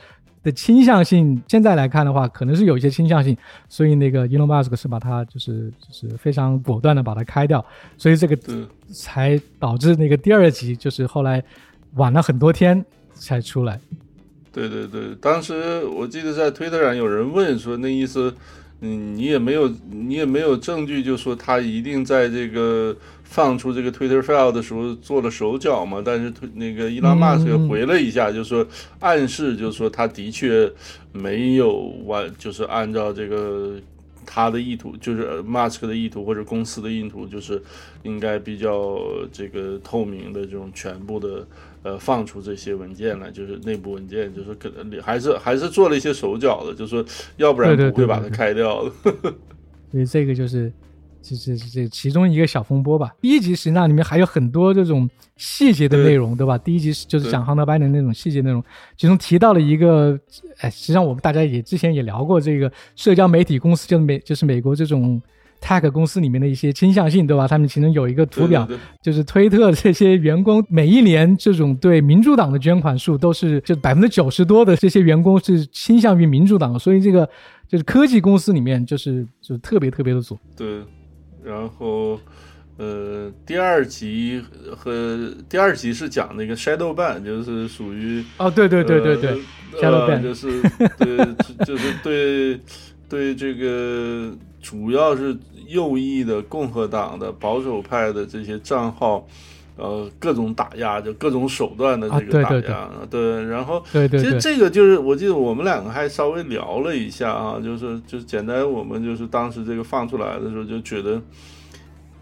[0.45, 3.37] 的倾向性现在来看的话，可能是有一些倾向性，
[3.69, 7.65] 所以那个 Elon Musk 是把他就是就是非常果断的把他开掉，
[7.99, 8.39] 所以这个
[8.95, 11.43] 才导致那个第二集就是后来
[11.95, 13.81] 晚了很多天才出来。
[14.53, 18.35] 对对对，当时我记得在推特上有人问说，那意思，
[18.81, 26.03] 嗯，你也没有你也没有证据，就说他一定在这个放出这个 Twitter file 的时候做了手脚嘛？
[26.05, 28.67] 但是推那个伊拉马斯克回了一下，就说
[28.99, 30.69] 暗示，就说他的确
[31.13, 33.77] 没有完，就是按照这个
[34.27, 37.63] 他的意图，就是马斯克的意图或者公司的意图，就是
[38.03, 38.99] 应该比较
[39.31, 41.47] 这个透明的这种全部的。
[41.83, 47.05] 呃，放出这些文件来，就是内部文件，就是可能还是还是做了一些手脚的，就是说，
[47.39, 48.93] 要不然不会把它开掉的。
[49.91, 50.71] 所以这个就是，
[51.23, 53.11] 这这这其中一个小风波吧。
[53.21, 56.59] 第一集实际上里面还有很多这种细节的内容，对吧？
[56.59, 58.63] 第一集就是讲亨德班的那种细节内容，
[58.97, 60.19] 其中提到了一个，
[60.59, 65.21] 哎，实际上我们大家也之前也聊过这个社交媒体公司，就是美就是美国这种。
[65.61, 67.47] Tech 公司里面的一些倾向性，对吧？
[67.47, 68.67] 他们其中有一个图表，
[69.03, 77.29] 就是推特这些员工每一年这种对民主党的捐款数都是就百分之九十多的这些员工是倾向于民主党，所以这个
[77.69, 80.39] 就是科技公司里面就是就特别特别的足。
[80.57, 80.81] 对，
[81.45, 82.19] 然后
[82.77, 84.43] 呃，第二集
[84.75, 89.39] 和第二集是讲那个 Shadow Ban，就是属于哦，对对对对对
[89.79, 90.63] ，Shadow Ban 就是
[90.97, 92.59] 对，就是对
[93.11, 94.31] 对这个。
[94.63, 95.35] 主要是
[95.69, 99.27] 右翼的共和党的保守派的这些账号，
[99.75, 111.19] 呃，各种打压，就各种手段的这个打压，对，然后，对对，其实这个就是，我记得我们两个还稍微聊了一下啊，就是就是简单，我们就是当时这个放出来的时候就觉得。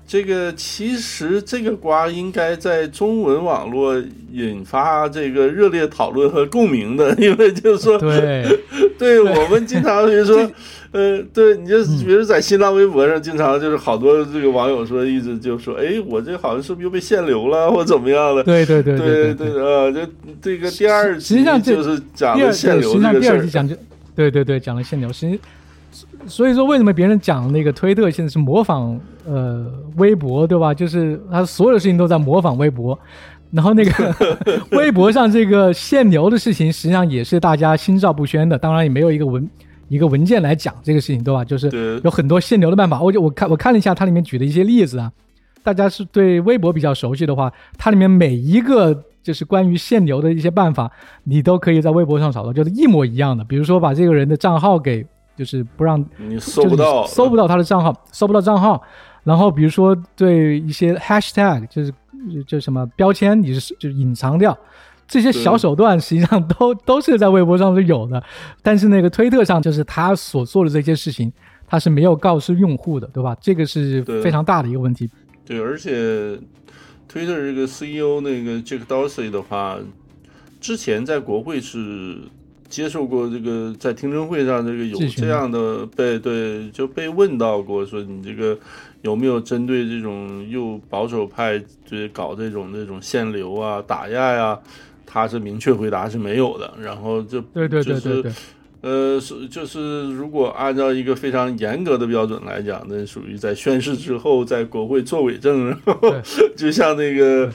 [0.07, 3.95] 这个其实这个瓜应该在中文网络
[4.33, 8.59] 引发这个热烈讨论和共鸣的， 因为就是说， 对，
[8.99, 10.51] 对我们经常就是说，
[10.91, 18.43] 呃，对，你就比如在新浪微博上，经常就是好多这个网友说，一直就说，哎，我这好像是不是又被限流了，或怎么样了？
[18.43, 20.09] 对对对对对呃，这
[20.41, 23.69] 这个第二实际上就是讲了限流这个事儿，
[24.15, 25.39] 对对对，讲了限流，实际。
[26.27, 30.73] 所以说，为什么别人讲那个推特现在是模仿呃微博，对吧？
[30.73, 32.99] 就是他所有的事情都在模仿微博，
[33.51, 34.15] 然后那个
[34.73, 38.59] 微博上这个限流的事情，实际上也是大家心照不宣的。
[38.59, 39.49] 当然也没有一个文
[39.89, 41.45] 一个文件来讲这个事情，对吧？
[41.45, 43.01] 就是有很多限流的办法。
[43.01, 45.13] 我就我看我看了一下它里面举的一些例子啊，
[45.63, 50.91] 大家是对微博比较熟悉的话，它里面每一个就是关于限流的一些办法，
[51.25, 53.45] 你都可以在微博上找到，就是一模一样的。
[53.45, 55.07] 比如说把这个人的账号给。
[55.39, 58.83] 就是不让你搜不到，搜不到他的账号，搜不到账号。
[59.23, 61.95] 然后比如说对一些 hashtag，就是
[62.45, 64.59] 就什么标签，你是就隐藏掉。
[65.09, 68.23] 这些小手段实际上都都是在微博上是有的，
[68.63, 71.33] 但是那个推特上就是他所做的这些事情，
[71.67, 73.37] 他是没有告知用户的，对吧？
[73.41, 75.11] 这个是非常大的一个问题。
[75.45, 76.39] 对，而且
[77.09, 79.79] 推特这个 CEO 那个 Jack Dorsey 的话，
[80.61, 82.19] 之前在国会是。
[82.69, 88.59] 接受过这个，在听证会上，这个有这样的被对就被问到过，说你这个
[89.01, 94.61] 有没有针对这种右保守派，就是搞这种那种限流啊、打压呀，
[95.11, 96.71] 他是明确回答是没有的。
[96.79, 98.33] 然后就对对对就是对对，
[98.83, 106.15] 呃，是就是如果按照一个非常严格的标准来讲，那属于在宣誓之后在国会作伪证，然后
[106.57, 107.51] 就像那个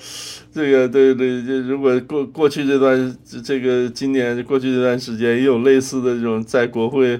[0.53, 7.19] 这个对对，就如果过过去这段这个今年过去这段时间也有类似的这种在国会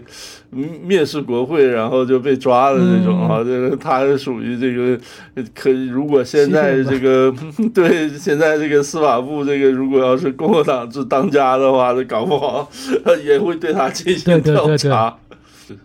[0.52, 5.00] 嗯蔑视国会，然后就被抓的这种啊，这个他是属于这个
[5.56, 7.34] 可如果现在这个
[7.74, 12.70] 对现在这个司法部这个如果要是共和党是当家的话，这搞不好
[13.26, 15.18] 也会对他进行调查。
[15.66, 15.76] 是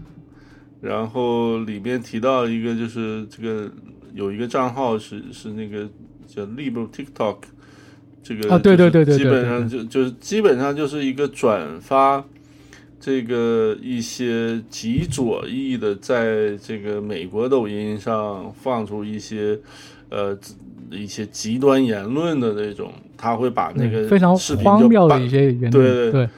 [0.82, 3.68] 然后里面提到一个，就是这个
[4.12, 5.88] 有一个账号是是那个
[6.38, 7.36] 叫 Libro TikTok，
[8.22, 12.24] 这个啊对对对对基本上就就是基本上就是一个转发
[13.00, 19.58] 这个一些极左翼的，在这个美国抖音上放出一些
[20.10, 20.36] 呃
[20.90, 26.28] 一些极端言论的那种，他会把那个嗯非常荒谬的一些言对对，对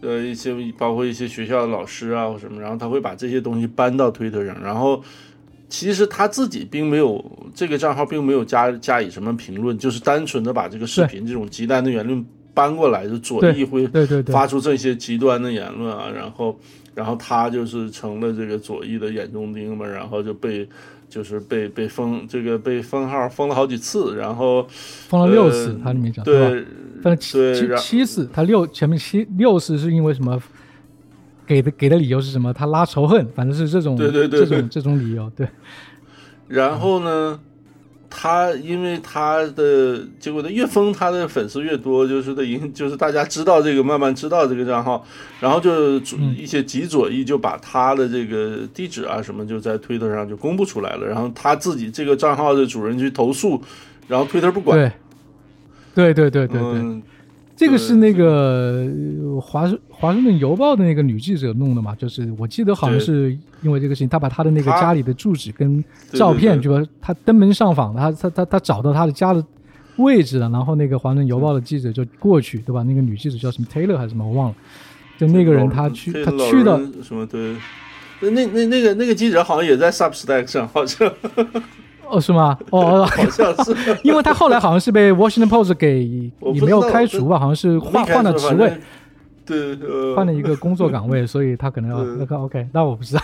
[0.00, 5.02] 呃一些包括一些学校的老师啊或什么，然后他会把这些东西搬到推特上，然后
[5.68, 7.22] 其实他自己并没有
[7.54, 13.86] 这个账号并没有加加以什么评论，就是单纯的把这个视频这种极端的言论搬过来，就左翼会
[14.28, 16.58] 发出这些极端的言论啊，然后
[16.94, 20.66] 然后他就是成了这个左翼的眼中钉嘛，然后就被
[21.08, 24.66] 就是被被封这个被封号封了好几次，然后
[25.08, 26.48] 封了六次呃，它里面讲对吧？
[26.48, 26.64] 对
[27.02, 30.40] 分了七七次，他六前面七六次是因为什么？
[31.48, 32.52] 给的给的理由是什么？
[32.52, 35.48] 他拉仇恨，反正是这种对对对对这种这种理由，对。
[36.46, 37.40] 然后呢，
[38.10, 45.02] 他因为他的结果，他越封他的粉丝越多，就是他影，就是大家知道这个，慢慢知道这个账号，
[45.40, 45.96] 然后就
[46.36, 53.60] 一些极左翼就把他的这个地址啊什么就在推特上就公布出来了，然后他自己这个账号的主人去投诉，
[54.06, 54.92] 然后推特不管，对。
[55.94, 57.02] 对对对对对，嗯，
[57.58, 58.88] 这个是那个
[59.20, 61.92] 呃华盛华盛顿邮报的那个女记者弄的嘛？
[61.96, 69.44] 就是我记得好像是因为这个事情，她把她的那个家里的住址跟照片，对就说她登门上访，她她她她找到她的家的
[69.96, 72.84] 位置了，然后那个华盛顿邮报的记者就过去，对吧？
[72.84, 74.54] 那个女记者叫什么 Taylor 还是什么，我忘了。
[75.18, 77.56] 就那个人他去他去的什么对。
[78.20, 81.12] 那那那那个那个记者好像也在 Substack 上，好像
[82.10, 82.58] 哦是吗？
[82.70, 88.72] 哦哦，好像是， 因为他后来好像是被 Washington Post 给也没有开除吧，好像是换换了职位。
[89.44, 93.22] 对，呃，换了一个工作岗位，所以他可能要 那个 OK，那我不知道。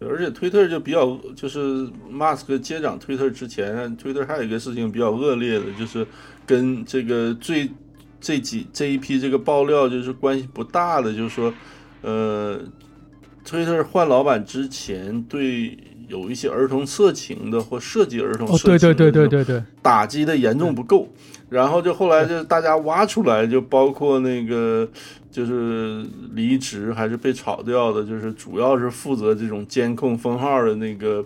[0.00, 6.06] 而且推特就比较，就是 Mask 接掌推特之前，推特还有一个事情比较恶劣的，就是
[6.46, 7.68] 跟这个最
[8.20, 11.52] 这几这一批这个爆料就是关系不大的，就是说，
[12.00, 12.58] 呃，
[13.44, 15.76] 推特换老板之前对
[16.08, 21.08] 有一些儿童色情的或涉及儿童哦，色情的对对对对对对，打击的严重不够，
[21.48, 24.88] 然后就后来就大家挖出来，就包括那个
[25.30, 31.24] 就是离职还是被炒掉的，就是主要是负责这种监控封号的那个。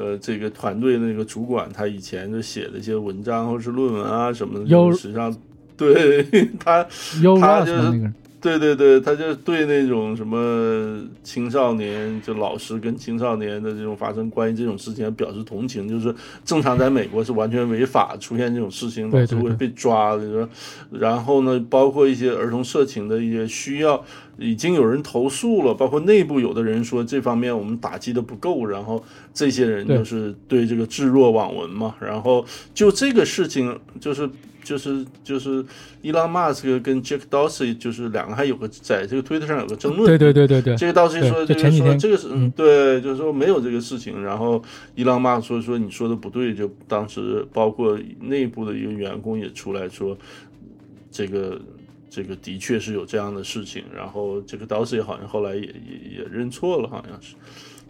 [0.00, 5.36] 呃，这个团队那个主管，他以前就写的一些文章或是论文啊什么的，有实际上
[5.76, 6.22] 对
[6.56, 6.86] 他
[7.40, 20.20] 他就是那个人，对对对，他就对那种什么青少年，就老师跟青少年的这种发生关系这种事情表示同情，就是正常在美国是完全违法，出现这种事情对对对老师会被抓的。
[20.20, 20.48] 就是
[20.90, 24.04] 然后呢，包括一些儿童色情的一些需要，
[24.38, 29.02] 已经有人投诉了，包括内部有的人说这方面我们打击的不够，然后
[29.34, 31.96] 这些人就是对这个置若罔闻嘛。
[32.00, 34.30] 然后就这个事情，就是
[34.68, 35.64] 就是就是
[36.02, 44.22] 伊朗马斯克跟 Jack Dorsey 就是两个还有个在这个推特上有个争论，对对对对对，这个倒是说，对就就是前几天说这个是，嗯嗯，对，就是说没有这个事情。
[44.22, 44.62] 然后
[44.94, 50.14] 伊朗马斯说说你说的不对，就当时包括内部的一个员工也出来说，
[51.10, 51.58] 这个
[52.10, 53.82] 这个的确是有这样的事情。
[53.96, 57.34] 然后这个 d o s 好像后来也也也认错了，好像是。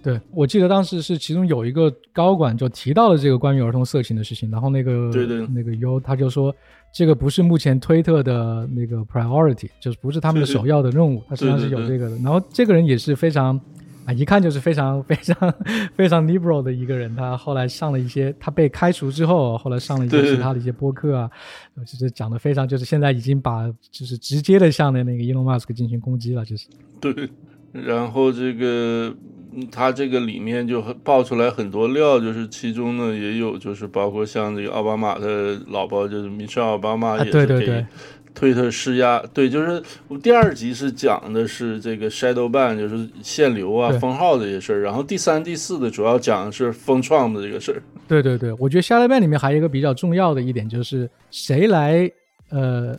[0.03, 5.47] 对，我记得当时是其中有一个高管就提到了这个关于儿童色情的事情，然后那个对对。
[5.49, 6.55] 那个 U 他就说
[6.93, 12.17] 这个不是目前推特的那个 priority，就是不是他们的首要的任务，他实际上是有这个的。
[12.19, 13.61] 然后这个人也是非常
[14.07, 15.55] 啊，一看就是非常非常
[15.95, 21.31] 非常 liberal 的一个人，他后来上了一些，他被开除之后，后来上了一些其他的一些播客啊，
[21.75, 26.69] 呃就是讲的非常，就是现在已经把就是直接的向的那个 Elon Musk 进行攻击了，就是。
[27.01, 27.29] 对，
[27.73, 29.15] 然后这个
[29.61, 37.87] 嗯他这个里面就很爆出来很多料，就是其中呢也有就是包括像这个奥巴马的老婆就是米歇尔奥巴马啊也是给对对对。
[38.35, 47.83] 推特施压，对，就是我们第二集是讲的是这个 shadow ban，就是限流啊、封号这些事儿，然后第三、第四的主要讲的是封 Trump 的这个事儿。
[48.07, 52.09] 对对对，我觉得 Shadow Ban 里面还有一个比较重要的一点，就是谁来
[52.51, 52.97] 呃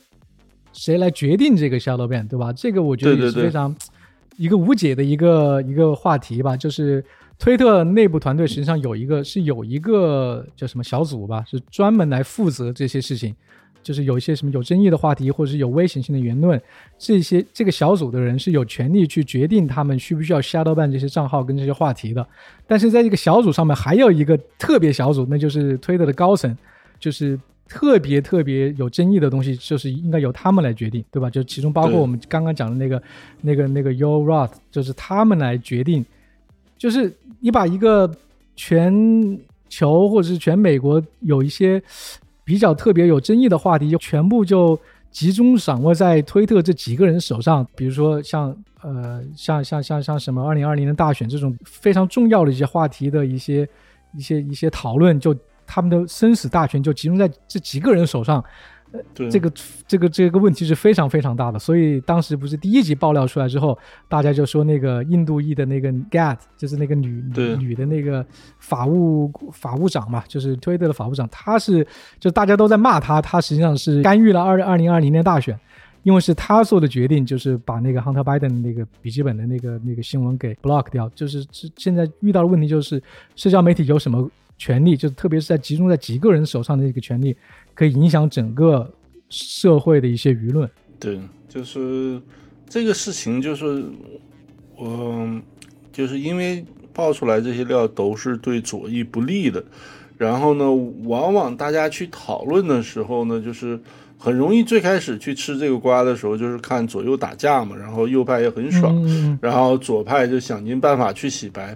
[0.73, 2.51] 谁来决定这个 shadow ban，对吧？
[2.51, 3.73] 这个我觉得也是非常
[4.39, 6.57] 一个无解的一个一个话题吧。
[6.57, 7.03] 就是
[7.37, 13.35] 推特内部团队实际上有一个是有一个叫什么小组吧，是专门来负责这些事情。
[13.81, 16.61] 就是有一些什么有争议的话题，或者是有危险性的言论，
[16.97, 22.27] 这些这个小组的人是有权利去决定他们需不需要 shadow ban 这些账号跟这些话题的。
[22.67, 26.55] 但是在这个小组上面还有一个特别小组，那就是推特的高层，
[26.99, 31.29] 就是特别特别有争议的东西，就是应该由他们来决定，对吧？
[31.29, 33.01] 就其中包括我们刚刚讲的那个、
[33.41, 36.03] 那个、那个，Your Roth，就是他们来决定，
[36.79, 38.11] 就是你把一个
[38.55, 39.39] 全
[39.69, 41.81] 球或者是全美国有一些
[42.43, 44.77] 比较特别有争议的话题，全部就
[45.11, 47.65] 集中掌握在推特这几个人手上。
[47.75, 53.67] 比如说像呃像像像像什么二零二零的大选这种非常重要的一些话题的一些
[54.17, 55.35] 一些一些讨论，就
[55.69, 58.43] 他们的生死大权就集中在这几个人手上。
[58.91, 58.99] 呃
[59.29, 59.51] 这个
[59.87, 67.23] 这个这个问题是非常非常大的，所以当时不是第一集爆料出来之后，大家就说那个印度裔的那个 Gat，就是那个女
[67.59, 68.25] 女的那个
[68.57, 71.85] 法务法务长嘛，就是推特的法务长，他是
[72.19, 75.55] 就大家都在骂他，他实际上是干预了二二零二零年大选。
[76.09, 81.07] 因为是他做的决定，就是把那个 Hunter Biden 那个笔记本的那个那个新闻给 block 掉。
[81.09, 81.45] 就是
[81.77, 82.99] 现在遇到的问题就是，
[83.35, 87.37] 社交媒体有什么权利，就特别是在集中在几个人手上的这个权利，
[87.75, 88.91] 可以影响整个
[89.29, 90.67] 社会的一些舆论。
[90.99, 92.19] 对，就是
[92.67, 93.85] 这个事情，就是
[94.75, 95.39] 我
[95.91, 99.63] 就是因为爆出来这些料都是对左翼不利的，
[100.17, 103.79] 然后呢，往往大家去讨论的时候呢，就是
[104.21, 111.75] 很容易最开始去吃这个瓜的时候，就是看左右打架嘛，然后右派也很爽，嗯，然后左派就想尽办法去洗白，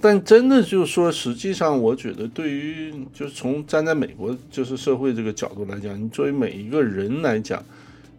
[0.00, 7.62] 但真的就是说，实际上我觉得，对于就是从站在美国就是社会这个角度来讲，你作为每一个人来讲，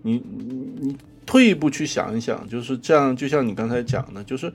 [0.03, 0.95] 你你你
[1.26, 4.53] 退一步去想一想，就是这样，就像你刚才讲的，就是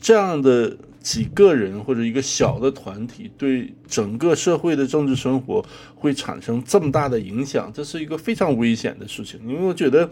[0.00, 9.40] 这样的几个人或者一个小的团体，对整个社会的政治生活会产生这么大的影响，这是一个非常危险的事情。
[9.46, 10.08] 因为我觉得，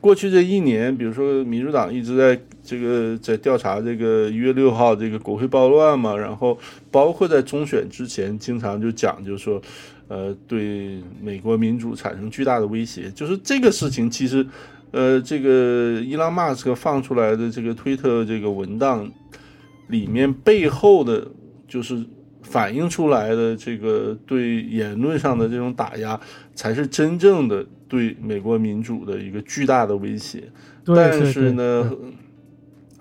[0.00, 6.58] 过去这一年，比如说民主党一直在这个在调查这个一月六号这个国会暴乱嘛，然后
[6.90, 9.60] 包括在中选之前，经常就讲，就是说，
[10.08, 13.10] 呃，对美国民主产生巨大的威胁。
[13.14, 14.46] 就是这个事情，其实，
[14.90, 19.06] 呃，这个伊朗马斯克放出来的这个推特这个文档
[19.88, 21.26] 里面背后的，
[21.68, 22.04] 就是
[22.42, 26.18] 反映出来的这个对言论上的这种打压，
[26.54, 30.44] 才是真正的对美国民主的一个巨大的威胁。
[30.84, 31.90] 对但是呢，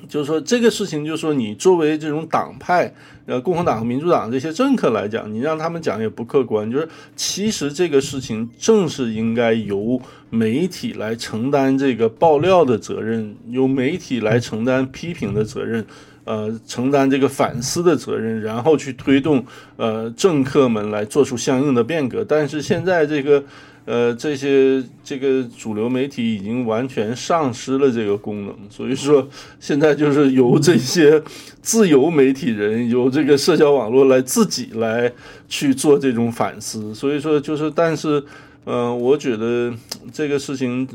[0.07, 2.93] 就是说这个事情，就是说你作为这种党派，
[3.25, 6.69] 呃，共和党和民主党这些政客来讲，你让他们讲也不客观。
[6.71, 15.85] 就是其实这个事情正是应该由媒体来承担这个爆料的责任，由媒体来承担批评的责任。
[16.25, 19.43] 呃，承担这个反思的责任，然后去推动
[19.75, 22.23] 呃政客们来做出相应的变革。
[22.23, 23.43] 但是现在这个
[23.83, 29.27] 呃这些这个主流媒体已经完全丧失了这个功能，所以说
[29.59, 31.21] 现在就是由这些
[31.61, 35.11] 自由媒体人，由这个社交网络来自己来
[35.49, 36.95] 去做这种反思。
[36.95, 38.23] 所以说就是，但是
[38.63, 39.73] 呃，我觉得
[40.13, 40.87] 这个事情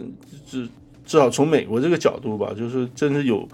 [0.47, 0.67] 至
[1.05, 3.47] 至少从美国这个角度吧，就是真是有。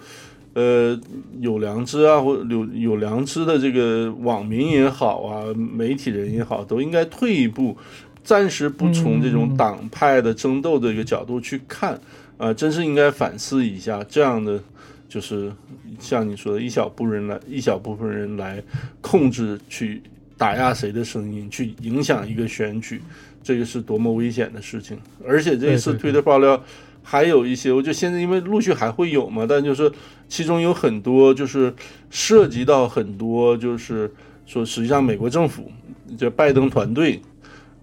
[0.55, 0.97] 呃，
[1.41, 7.77] 有良知啊，或有有良知的这个网民也好啊，媒体人也好，都应该退一步，
[8.23, 11.99] 暂时不从这种党派的争斗的一个角度去看，
[12.39, 14.63] 啊、真是应该反思一下，这样的
[15.09, 15.53] 就是
[15.99, 18.63] 像你说的，一小部分人来，一小部分人来
[19.01, 20.01] 控制去
[20.39, 23.03] 打压谁的声音，去影响一个选举，
[23.43, 24.97] 这个是多么危险的事情。
[25.27, 26.63] 而且这一次推特爆料。
[27.07, 29.93] 还有一些，我就现在因为陆续还会有嘛，但就是
[30.27, 31.73] 其中有很多就是
[32.09, 34.11] 涉及到很多，就是
[34.47, 35.71] 说实际上美国政府
[36.17, 37.21] 就拜登团队，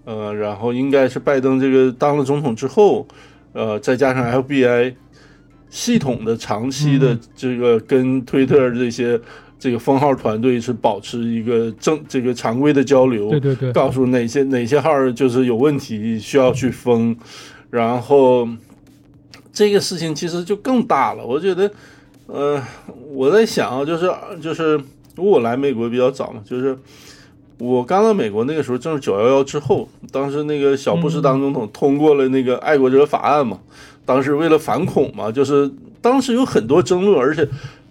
[0.04, 3.06] 呃，然后应该是拜登这个当了总统之后，
[3.52, 4.94] 呃，再加上 FBI
[5.70, 9.18] 系统的长期的这个跟推特这些
[9.58, 17.16] 这个封号团队是保持一个正这个常规的交流，对对对，告诉哪些哪些号就是有问题需要去封，
[17.70, 18.48] 然后
[19.52, 21.24] 这个事情其实就更大了。
[21.24, 21.70] 我觉得，
[22.26, 22.62] 呃，
[23.10, 24.78] 我在想啊，就是就是，
[25.16, 26.78] 因为我来美国比较早嘛，就是
[27.58, 33.58] 我刚到美国那个时候正是九幺幺之后，当时那个小布什当总统通过了那个爱国者法案嘛，
[34.06, 37.46] 当时为了反恐嘛，就是当时有很多争论，而且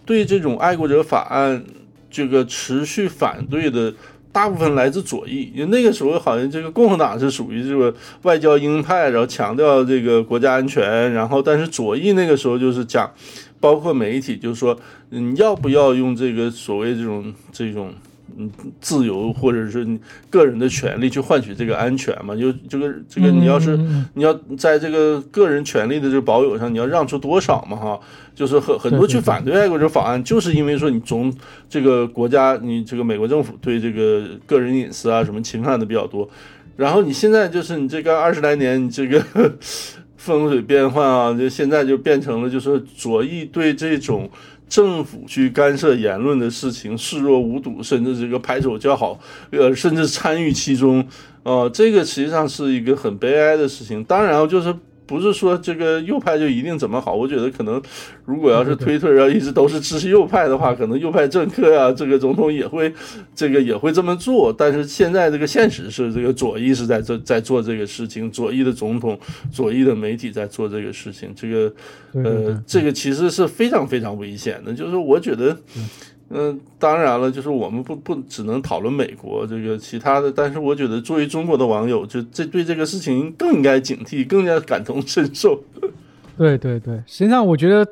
[0.05, 1.63] 对这种爱国者法案
[2.09, 3.93] 这个持续反对的。
[4.31, 13.11] 大部分来自左翼，因为那个时候好像这个共和党是属于这个外交鹰派，然后强调这个国家安全，然后但是左翼那个时候就是讲，
[13.59, 14.77] 包括媒体就是说，
[15.09, 17.93] 你要不要用这个所谓这种这种。
[18.37, 22.35] 嗯，自由或者是你个人的权利去换取这个安全嘛？
[22.35, 23.77] 就这个这个，你要是
[24.13, 27.75] 你要在这个个人权利的这个保有上，你要让出多少嘛？
[27.75, 27.99] 哈，
[28.33, 31.33] 就是很很多去反对爱国者法案，就是因为说你从
[31.69, 36.29] 这个国家，你这个美国政府对这个个人隐私啊什么侵犯的比较多。
[36.77, 39.23] 然后你现在就是你这个二十来年，你这个
[40.17, 44.29] 风水变换啊，就现在就变成了就是左翼对这种。
[44.71, 49.19] 政府去干涉言论的事情视若无睹，甚至这个拍手叫好，
[49.51, 51.05] 呃，甚至参与其中，
[51.43, 54.01] 呃，这个实际上是一个很悲哀的事情。
[54.05, 54.73] 当然，就是。
[55.11, 57.81] 不是说这个右派就一定怎么好，我觉得可能，
[58.23, 62.89] 如果要是推特要一直都是支持右派的话，可能右派政客呀，这个总统也会，
[63.35, 64.55] 这个也会这么做。
[64.57, 69.19] 但是现在这个现实是，这个左翼是在这在做这个事情，左翼的总统、
[69.51, 71.73] 左翼的媒体在做这个事情，这个，
[72.13, 74.73] 呃，这个其实是非常非常危险的。
[74.73, 75.51] 就是我觉得。
[75.75, 75.89] 嗯，
[76.33, 85.61] 嗯当然了，就是我们不不只能讨论美国这个其他的，但是我觉得作为中国的网友，就这对这个事情更应该警惕，更加感同身受。
[86.37, 87.85] 对对对，实际上我觉得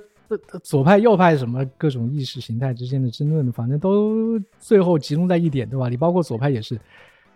[0.64, 5.90] 左派右派什么各种意识形态之间的争论，反正都最后集中在一点，对吧？
[5.90, 6.80] 你包括左派也是，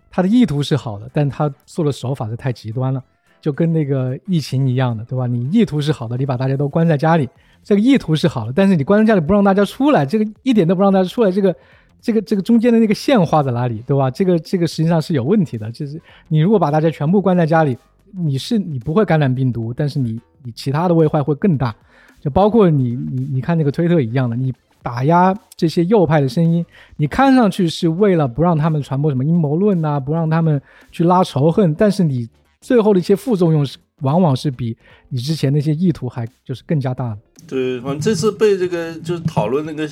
[0.10, 3.04] 他的意图是好的，但他做的手法是太极端了，
[3.44, 5.28] 就跟那个疫情一样的，对吧？
[5.28, 7.28] 你意图是好的，你把大家都关在家里。
[7.62, 11.54] 这个意图是好的，但是你关在家里不让大家出来，这个一点都不让大家出来，这个，
[12.00, 14.10] 这个，这个中间的那个线画在哪里，对吧？
[14.10, 15.70] 这个，这个实际上是有问题的。
[15.74, 17.78] 就是你如果把大家全部关在家里，
[18.12, 21.76] 你是你不会感染病毒，但是你你其他的危害会更大。
[22.22, 26.66] 就包括你你你看那个推特一样的，你打压这些右派的声音，
[26.96, 32.26] 你看上去是为了不让他们传播什么阴谋论呐，不让他们去拉仇恨，但是你
[32.64, 34.76] 最后的一些副作用是往往是比
[35.10, 37.18] 你之前那些意图还就是更加大的。
[37.46, 39.88] 对，反正这次被这个就是讨论那个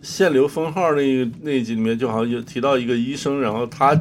[0.00, 3.94] 限流封号那个那一集里面，就好像有提到一个医生，然后他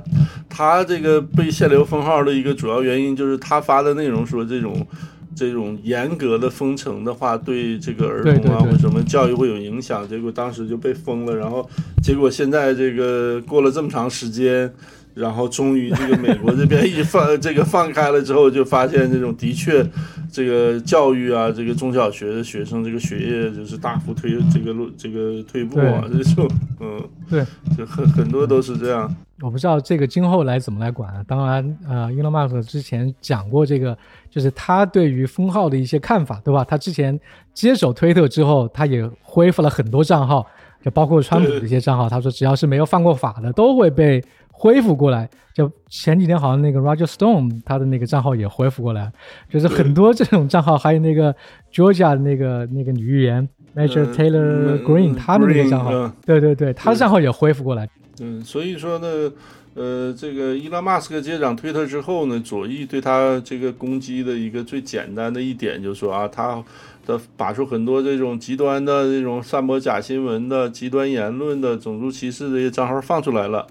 [0.48, 4.88] 他这个被限流封号的一个主要原因就是他发的内容说这种
[5.36, 11.70] 这种严格的封城的话对这个儿童啊或者什么教育会有影响，结果当时就被封了，然后
[12.02, 14.74] 结果现在这个过了这么长时间。
[15.14, 19.86] 然后终于这个美国这边一放这个放开了之后，就发现这种的确，
[20.32, 26.48] 这个教育啊，这个中小学的学生这个学业就是大幅退这个路这个退步啊，这就
[26.80, 27.00] 嗯，
[27.30, 27.46] 对，
[27.78, 29.16] 就很很多都是这样。
[29.42, 31.14] 我不知道这个今后来怎么来管。
[31.14, 33.98] 啊当然，呃，Elon Musk 之前讲过这个，
[34.30, 36.64] 就是他对于封号的一些看法，对吧？
[36.64, 37.20] 他之前
[37.54, 40.48] 接手推特之后，他也恢复了很多账号，
[40.82, 42.08] 就包括川普的一些账号。
[42.08, 44.24] 他说，只要是没有犯过法的，都会被。
[44.56, 49.12] 恢复过来，就前几天好像那个 Roger Stone 他的那个账号也恢复过来，
[49.50, 51.36] 就是很多这种账号，还有那个
[51.74, 57.90] Georgia 的那个那个女预言 Major Taylor Green 他的那个账号，对对对，他的账号也恢复过来。
[58.22, 59.32] 嗯，所以说呢，
[59.74, 66.64] 呃，这个伊拉马斯克接掌推特之后呢，左翼对他这个攻击的一个最简单的一点就是说啊，他
[67.06, 73.68] 的把出很多这种极端的这种散播假新闻的极端言论的种族歧视这些账号放出来了。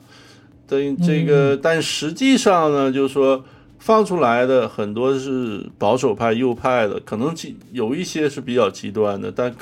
[0.80, 3.44] 等这个，但实际上呢，就是说
[3.78, 9.54] 放出来的很多是保守派、右派的，可能极有一些是比较极端的，但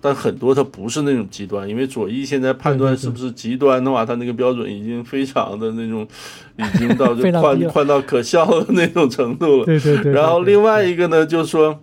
[0.00, 6.06] 但很多它不是那种极端，因为左翼现在判断是不是极端的话，他那个标准已经非常的那种，
[6.58, 9.64] 已经到就宽宽到可笑的那种程度了。
[9.64, 10.12] 对对对。
[10.12, 11.78] 然后另外一个呢，就是说，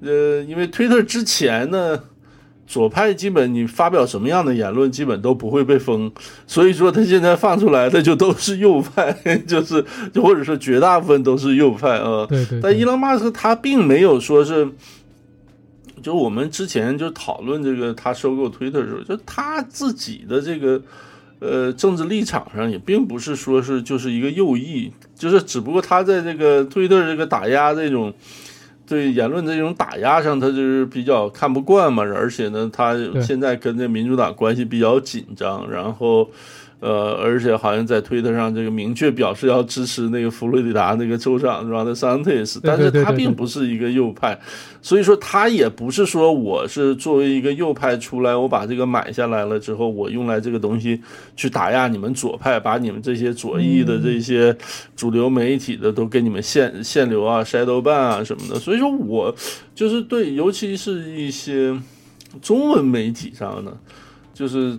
[0.00, 1.98] 呃，因为推特之前呢。
[2.66, 6.10] 左派基本你发表什么样的言论，基本都不会被封，
[6.46, 9.12] 所以说他现在放出来的就都是右派，
[9.46, 12.26] 就是就或者说绝大部分都是右派啊。
[12.26, 12.60] 对对。
[12.62, 14.66] 但伊隆马斯他并没有说是，
[16.02, 20.80] 就我们之前就讨论这个他收购推特的时候，就他自己的这个
[21.40, 28.12] 呃政治立场上也并不是说是就是一个右翼，就是只不过他在这个推特这个打压这种。
[28.86, 36.28] 对言论这种打压上，他就是比较看不惯嘛，而且呢，他现在跟这民主党关系比较紧张，然后。
[36.84, 44.38] 呃，而且好像在推特上这个明确表示要支持那个佛罗里达那个州长 Ron DeSantis，但是他并不是一个右派，
[44.82, 51.00] 所以说他也不是说我是作为一个右派出来，我把这个买下来了之后，我用来这个东西
[51.34, 54.54] 去打压你们左派，把你们这些左翼的这些
[54.94, 58.60] 主流媒体的都给你们限限流啊、shadow ban 啊什么的。
[58.60, 59.34] 所以说我
[59.74, 61.74] 就是对，尤其是一些
[62.42, 63.72] 中文媒体上呢，
[64.34, 64.78] 就是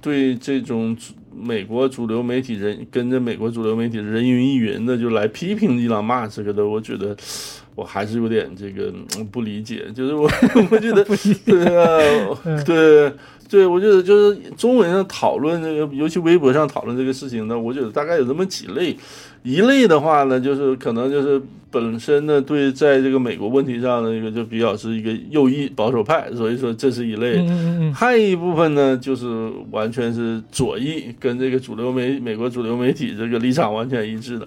[0.00, 0.96] 对这种。
[1.34, 7.16] 美国主流媒体人跟着美国主流媒体人云亦云的就来批评伊朗骂这个的，我觉得
[7.74, 10.28] 我还是有点这个嗯不理解，就是我
[10.70, 11.04] 我觉得
[11.44, 13.12] 对啊，对
[13.48, 18.96] 对，我觉得就是中文上讨论这个，尤其微博上讨论这个事情呢，我觉得大概有这么几类。
[19.42, 27.38] 一类的话呢，就是可能就是本身呢对在这个美国问题上的一个就比较是一个右翼保守派，所以说这是一类。
[27.38, 34.46] 嗯嗯嗯还有一部分呢，就是完全是左翼，跟这个主流媒美国主流媒体这个立场完全一致的。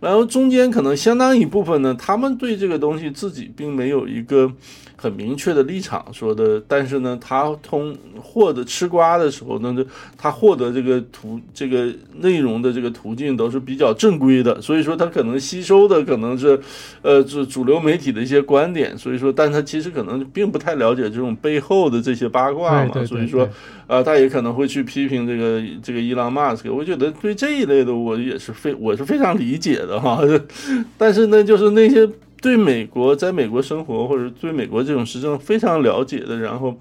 [0.00, 4.50] 然后中间可能相当一部分呢，他们对这个东西自己并没有一个
[4.96, 9.84] 很明确的立场说的，但是呢，他通获得吃瓜的时候呢，就
[10.16, 16.58] 他获得这个途这个内容的这个途径都是比较正规的，所以说他可能吸收的可能是
[17.02, 23.52] 呃主主流媒体的一些观点，所以说，但他其实可能并不太了解这种背后的这些八卦嘛，所以说对
[23.86, 26.72] 啊，他也可能会去批评这个这个伊朗马斯克。
[26.72, 30.20] 我觉得对这一类的，我也是非我是非常理解的哈。
[30.98, 32.08] 但是呢，就是那些
[32.40, 36.76] 对美国在美国生活或者对美国这种时政非常了解的，然后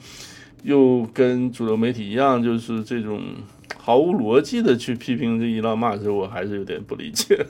[0.63, 3.21] 又跟主流媒体一样，就是这种
[3.77, 7.45] 毫无逻辑的去批评这伊朗马斯，我还是有点不理解。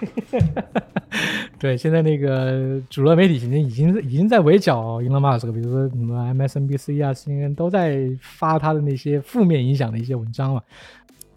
[1.58, 10.62] 对，现在那个主流媒体已经已经已经在围剿 Elon Musk，比如说什么 MSNBC 啊、CNN 都在发他的那些负面影响的一些文章了。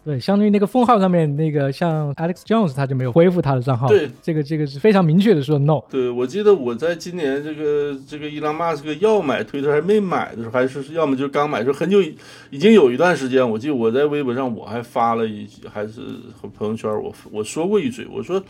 [0.04, 5.80] 对，相当于那个封号上面那个像 Alex Jones 他就没有恢复他的账号，对，这个这个是非常明确的说 no。
[5.88, 12.02] 对，我记得我在今年这个这个伊朗马斯克要买推特还没买的时候，还是要么就刚买，就很久
[12.50, 16.00] 已经有一段时间，我记得我在微博上我还发了一，还是
[16.40, 18.42] 和朋友圈我我说过一嘴，我说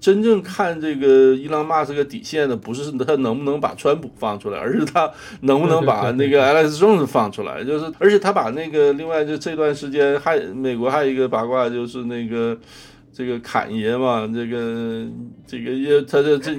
[0.00, 5.10] 真正看这个伊朗马斯克底线的，不是他能不能把川普放出来，而是他
[5.42, 7.62] 能不能把 那个 Alex Jones 放出来。
[7.62, 12.56] 就是，而且他把那个另外就这段时间还美国还有一个八卦，就是那个
[13.12, 15.04] 这个侃爷嘛，这个
[15.46, 16.54] 这个也他这这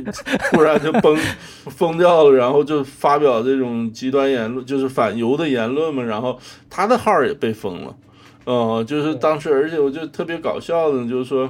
[0.52, 1.18] 突然就崩
[1.66, 6.39] 疯掉了，然后就发表这种极端言论，就是反犹的言论嘛，然后
[6.70, 7.96] 他的号也被封了。
[8.46, 11.50] 呃，就是当时，而且我就特别搞笑的，就是说。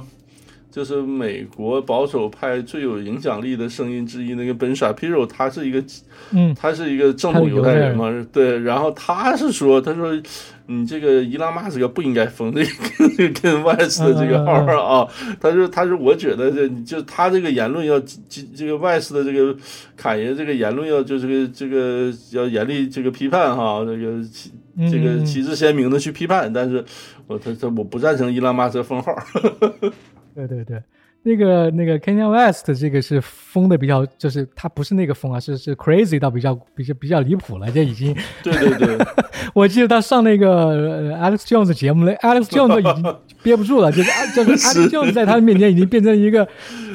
[0.72, 5.84] 就是美国保守派最有影响力的声音之一，那个 Ben Shapiro，他是一个，
[6.30, 10.18] 嗯，他是一个正统犹太人嘛，对，然后他是说，他说
[10.66, 14.52] 你这个伊拉马斯克不应该封这个跟 West 的这个号
[14.82, 15.06] 啊，
[15.38, 19.54] 他说他说我觉得这就他这个言论要这这个 West 的这个
[19.94, 26.82] 侃爷这个言论要就是这个要严厉这个批判哈，这个这个旗帜鲜明的去批判，但是
[27.26, 29.14] 我他他我不赞成伊拉马斯克封号。
[30.34, 30.82] 对对对，
[31.22, 38.16] 那个那个 Kanye West 这个是疯的比较，就是他不是那个疯啊，是是 crazy 到比较比较比较离谱了，这已经。
[38.42, 39.06] 对对对，
[39.54, 46.46] 我记得他上那个、呃、Alex Jones 节目了，Alex Jones 已经憋不住了，就是就是 Alex Jones 在他面前已经变成一个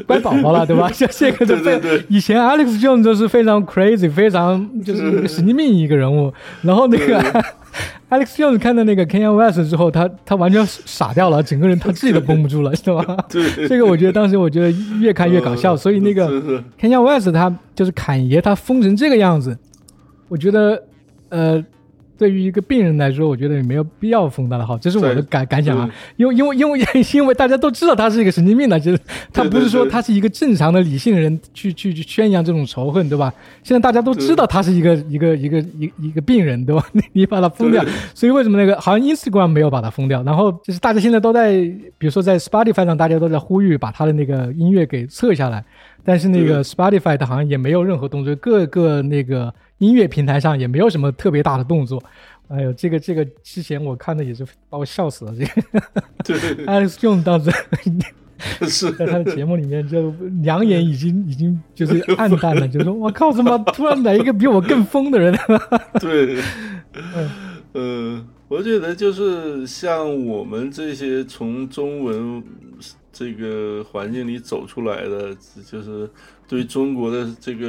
[0.05, 0.89] 乖宝宝了，对吧？
[0.93, 7.43] 像这个对对对，以前 Alex Jones 就是非常 crazy，非常就是神经病一个人物，然后那个。
[8.09, 13.17] Alex Jones 看到那个 Kanye West 之后，他他完全傻掉了，整个人他自己都绷不住了，是吧？
[13.29, 16.27] 对，这个我觉得当时我觉得越看越搞笑，所以那个
[16.79, 19.57] Kanye West 他就是侃爷，他疯成这个样子，
[20.29, 20.83] 我觉得
[21.29, 21.63] 呃，
[22.17, 25.89] 对于一个病人来说，我觉得也没有必要封他的号，这是我的感感想啊。
[26.15, 26.79] 因为因为因为
[27.13, 28.99] 因为大家都知道他是一个神经病的，就是
[29.31, 33.33] 他不是说他是一个正常的理性人去去去宣扬这种仇恨，对吧？
[33.63, 36.83] 现在大家都知道他是一个一个一个一一个病人，对吧？
[37.13, 40.23] 你把他封掉，所以为什么那个好像 Instagram 没有把他封掉？
[40.23, 41.51] 然后就是大家现在都在，
[41.97, 45.63] 比如说在 Spotify 上，大家都在呼吁把他的那个音乐给撤下来，
[46.03, 49.53] 但是那个 Spotify 它好像也没有任何动作，各个那个。
[49.79, 52.01] 音乐平台上也没有什么特别大的动作，
[52.47, 55.33] 哎呦，这个这个之前我看的也是把我笑死了。
[55.35, 55.51] 这个。
[56.23, 57.51] 对，Alex Jones 当时
[58.69, 58.91] 是。
[58.93, 60.11] 在他的节目里面就
[60.41, 65.37] 两眼已经已经就是暗淡了，就说我靠，怎么突然来一个比我更疯的人？
[65.99, 66.41] 对，
[67.73, 72.43] 嗯，我觉得就是像我们这些从中文
[73.17, 76.07] 这个环境里走出来的，就是
[76.47, 77.67] 对中国的这个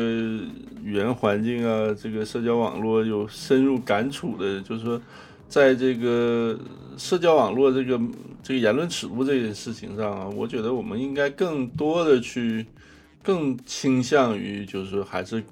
[0.84, 5.00] 语言环境啊，这个社交网络有深入感触的，就是说，
[5.48, 6.58] 在这个
[6.98, 7.98] 社交网络这个
[8.42, 12.66] 这个言论尺度这件事情上啊，我觉得我们应该更多的去，
[13.22, 15.42] 更倾向于就是说还是。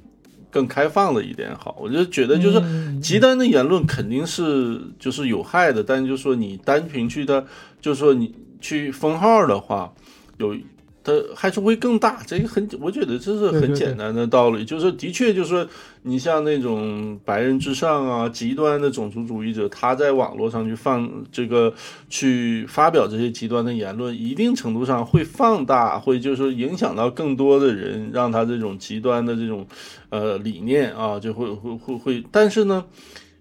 [0.48, 2.58] 更开放的一点好，我就觉得就是
[2.98, 7.46] 极端的言论肯定是就是有害的，但就是说你单凭去的，
[7.78, 9.92] 就是说你去封号的话，
[10.38, 10.56] 有
[11.02, 12.20] 它还是会更大。
[12.26, 15.64] 这个很，我觉得这是很简单的道理，就是的确就是说，
[16.02, 21.72] 你像那种白人至上啊、极端的种族主义者，他在网络上去放这个
[22.08, 29.64] 去发表这些极端的言论，一定程度上会放大，会就是说影响到更多的人，让他这种极端的这种
[30.08, 32.84] 呃理念啊，就会会会会，但是呢，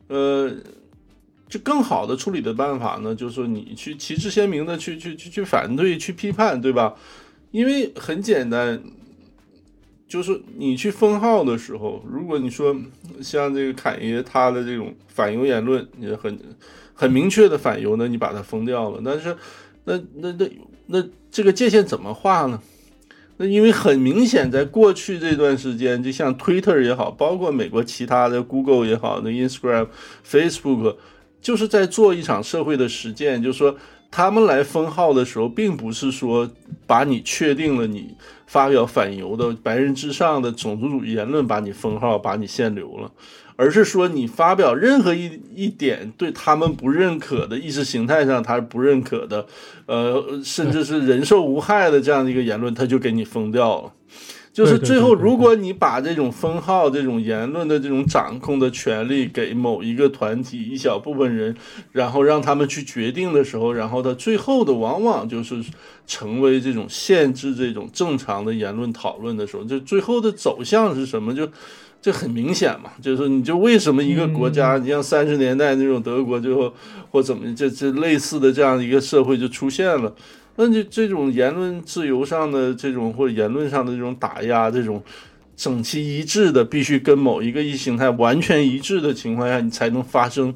[0.07, 0.51] 呃。
[1.47, 6.95] 就更好的处理的办法呢，就是说你去旗帜鲜明的去去去去反对、去批判，对吧？
[7.51, 8.81] 因为很简单，
[10.07, 12.75] 就是你去封号的时候，如果你说
[13.21, 16.37] 像这个侃爷他的这种反犹言论，也很
[16.93, 19.37] 很明确的反犹呢，你把它封掉了，但是
[19.85, 20.49] 那那那
[20.87, 22.59] 那这个界限怎么画呢？
[23.37, 29.87] 那因为很明显，在过去这段时间，就像 Twitter 也好，包括美国其他的 Google 也好，那 Instagram、
[30.27, 30.95] Facebook。
[31.45, 33.77] 就是在做一场社会的实践，就是说
[34.09, 36.49] 他们来封号的时候，并不是说
[36.87, 38.15] 把你确定了你
[38.47, 43.11] 发表反犹的白人至上的种族主义言论把你封号，把你限流了，
[43.57, 49.45] 而是说你发表任何一一点对他们不认可的意识形态上他是不认可的，
[49.85, 53.93] 呃，甚至是人兽无害的这样的一个言论，他就给你封掉了。
[54.55, 61.53] 就是最后，如果你把这种封号、这种言论的这种掌控的权利给某一个团体、一小部分人，
[61.91, 65.61] 然后让他们去决定的时候，然后他最后的往往就是
[66.07, 71.35] 成为这种限制这种正常的言论讨论的时候，就最后的走向是什么？
[71.35, 71.45] 就
[72.01, 76.73] 这很明显嘛，就是你就为什么一个国家，你像三十年代那种德国，最后
[77.11, 80.15] 或怎么这这类似的这样一个社会就出现了。
[80.57, 85.03] 那就这种言论自由上的这种或者言论上的这种打压，这种
[85.57, 90.55] 整齐一致的，必须跟某一个意识形态完全一致的情况下，你才能发生。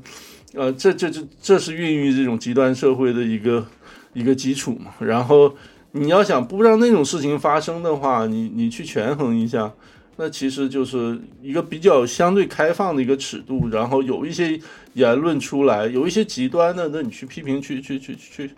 [0.53, 3.67] 呃，这这这这是孕育这种极端社会的一个
[4.13, 4.91] 一个基础嘛。
[4.99, 5.53] 然后
[5.91, 9.71] 你要想不让那种事情发生的话，你你去权衡一下，
[10.15, 13.67] 那其实就是一个比较相对开放的一个尺度。
[13.69, 14.57] 然后有一些
[14.93, 18.49] 言论出来，有一些极端的，那你去批评，去去去去。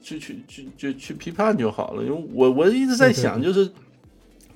[0.00, 3.70] 去去去就去批判就好了，因为我我一直在想，就是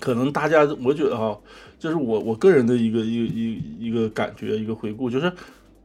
[0.00, 1.38] 可能大家我觉得哈，
[1.78, 5.32] 就是我我个人的一个一个一一个感觉一个回顾，就是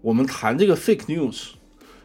[0.02, 1.50] 我们谈这个 fake news，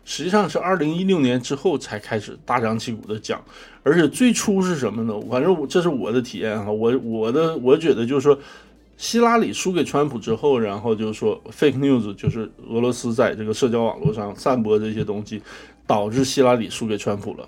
[0.05, 3.43] 实际上是二零一六年之后才开始大张旗鼓的讲，
[3.83, 5.21] 而且最初是什么呢？
[5.31, 8.39] 反正这是我的体验哈，我我的我觉得就是说，
[8.97, 15.43] 希拉里输给川普之后，然后就是说 fake news 就是俄罗斯在这个社交网络上散播这些东西。
[15.93, 17.47] 导致希拉里输给川普了，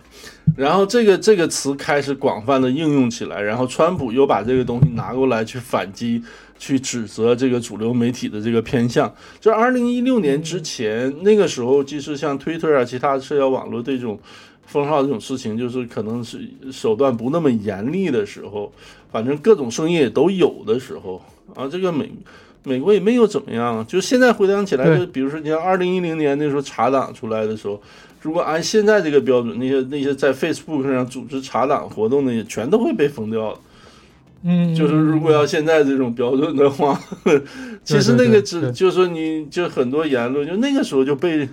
[0.54, 6.22] 然后这个这个词开始广泛的应用起来，然后川普又把这个东西拿过来去反击，
[6.58, 9.10] 去指责这个主流媒体的这个偏向。
[9.40, 14.20] 就二零一六年之前那个时候，即使像 Twitter 啊，其他社交网络这种
[14.66, 16.38] 封号这种事情，就是可能是
[16.70, 18.70] 手段不那么严厉的时候，
[19.10, 21.18] 反正各种声音也都有的时候
[21.54, 22.12] 啊，这个美
[22.62, 23.82] 美国也没有怎么样。
[23.86, 27.80] 就现在回想起来，就比如说你像二零一零年那时候查党出来的时候。
[28.24, 33.54] 如果按现在这个标准，那些那些在 Facebook 上组织查党活动的，也全都会被封掉
[34.42, 36.98] 嗯，就是如果要现在这种标准的话，
[37.84, 41.46] 其实那个只就是你就很多言论，就那个时候就被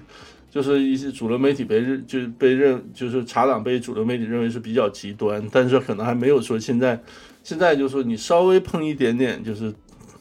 [0.49, 6.97] 就是一些主流媒体被认就被认就是查党被主流媒体认为是比较极端，但是可能还没有说现在
[7.43, 9.74] 现在就说你稍微碰一点点，就是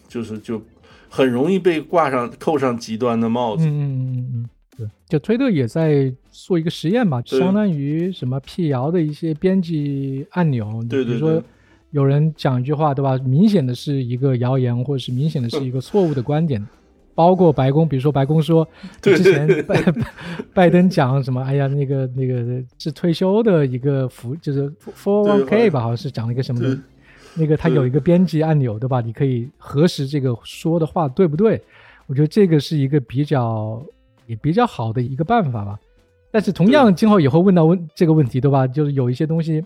[0.09, 0.61] 就是就
[1.09, 3.65] 很容易被挂上扣上极端的帽子。
[3.67, 4.49] 嗯嗯嗯
[4.79, 4.91] 嗯。
[5.09, 10.83] 就推特也在做一个实验吧，相当于什么辟谣的一些编辑按钮。
[10.89, 11.07] 对对。
[11.07, 11.43] 比如说
[11.91, 13.19] 有人讲一句话，对吧？
[13.19, 16.65] 明显的是一个谣言，或者是明显的是一个错误的观点。
[17.15, 18.67] 包括白宫，比如说白宫说
[19.03, 19.85] 之前拜
[20.55, 21.43] 拜登讲什么？
[21.43, 26.79] 哎呀，那个那个是退休的一个福，就是 four one k 吧，好像是讲了一个什么的。
[27.35, 29.01] 那个他有一个编辑按钮，对吧？
[29.01, 31.61] 你可以核实这个说的话对不对？
[32.07, 33.83] 我觉得这个是一个比较。
[34.27, 35.77] 也比较好的一个办法吧，
[36.31, 38.67] 但是同样今后也会问到问这个问题，对吧？
[38.67, 39.65] 就是有一些东西，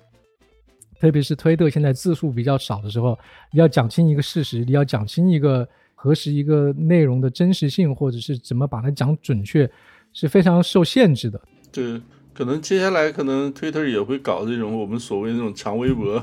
[0.99, 3.19] 特别是推特现在字数比较少的时候，
[3.53, 9.71] 你要讲清一个事实，你要讲清一个核实一个内容的真实性，或者是怎么把它讲准确，
[10.13, 11.41] 是非常受限制的。
[11.71, 12.01] 对，
[12.33, 16.19] 可能接下来可能推特也会搞这种我们所谓那种长微博，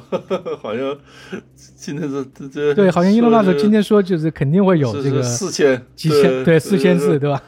[0.60, 0.98] 好像
[1.56, 7.42] 今天这这对，好像伊隆马斯今天说就是肯定会有这个四千几千对四千字，对吧？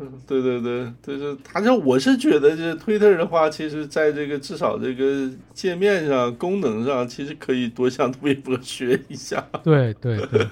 [0.02, 9.44] 嗯，对对对，就是他就我是觉得，这推特的话，其实在这个至少这个界面上、功能上，其实可以多向 微博学一下。
[9.62, 10.46] 对 对对，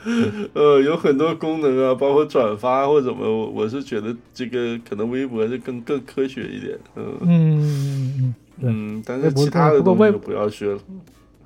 [0.53, 6.79] 呃，有很多功能啊，包括转发或怎么，我我是觉得这个可能微博就更更科学一点。
[6.97, 10.79] 嗯嗯嗯嗯，但是其他的东西就不要学了。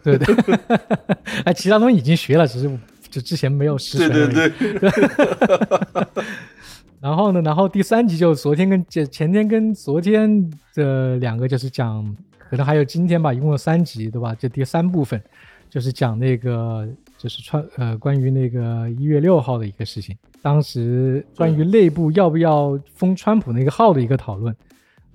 [0.02, 0.34] 对对，
[1.44, 2.68] 哎，其他东西已经学了，只是
[3.08, 4.32] 就之前没有实对锤而已。
[4.32, 4.90] 对对，
[7.02, 14.32] 然后呢，然后第三集就昨天跟前前天跟昨天的两个就是讲，可能还有今天吧，一共有三集，对吧？
[14.38, 15.20] 这第三部分
[15.68, 16.88] 就是讲那个
[17.18, 24.54] 就是川呃关于那个一月六号的一个事情，当时关于内部要不要封川普那个号的一个讨论。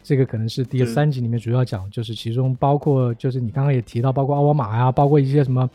[0.04, 5.70] 这个可能是第三集里面主要讲，就是其中包括就是你刚刚也提到，包括奥巴马呀，包括一些什么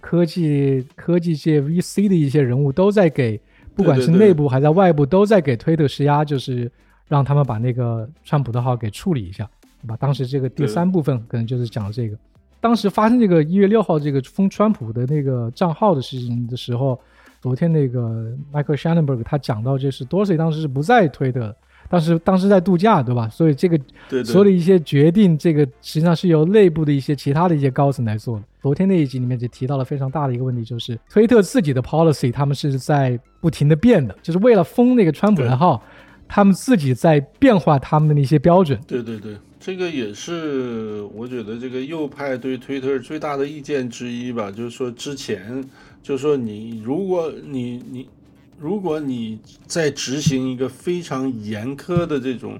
[0.00, 3.40] 科技科技界 VC 的一些人物都在给，
[3.78, 6.68] 不管是内部还在外部都在给推特施压，就是
[7.06, 9.48] 让他们把那个川普的号给处理一下，
[9.80, 9.96] 对吧？
[9.96, 12.18] 当时这个第三部分可能就是讲这个，
[12.60, 17.00] 当时发生这个一月六号这个封川普的那个账号的事情的时候，
[17.40, 21.56] 昨天那个 Michael Shanenberg 他讲到，就是 Dorsey 当时是不在推特的，
[21.90, 23.28] 当时当时在度假，对吧？
[23.28, 23.78] 所以这个
[24.08, 28.44] 对对所有的一些决定，这个实际上是由内部的一些其他的一些高层来做的。
[28.60, 35.82] 昨天那一集里面就提到了非常大的一个问题，就是推特自己的 policy 他们是在不停的变的，就是为了封那个川普的号，
[36.26, 38.78] 他们自己在变化他们的那些标准。
[38.86, 45.64] 对对对，这个也是我觉得这个右派对推特最大的意见之一吧，就是说之前
[46.02, 48.08] 就是说你如果你你
[48.58, 52.58] 如果你在执行一个非常严苛的这种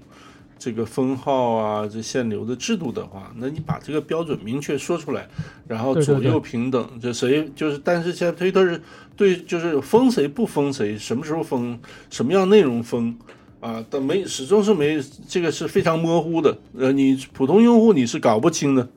[0.59, 5.29] 这个封号啊这限流的制度的话，那你把这个标准明确说出来，
[5.67, 8.81] 然后左右平等，这谁就是，但是现在推特是
[9.17, 11.79] 对，就是封谁不封谁，什么时候封，
[12.11, 13.17] 什么样内容封。
[13.61, 18.89] 啊，但没始终是没这个是非常模糊的，呃，你普通用户你是搞不清的，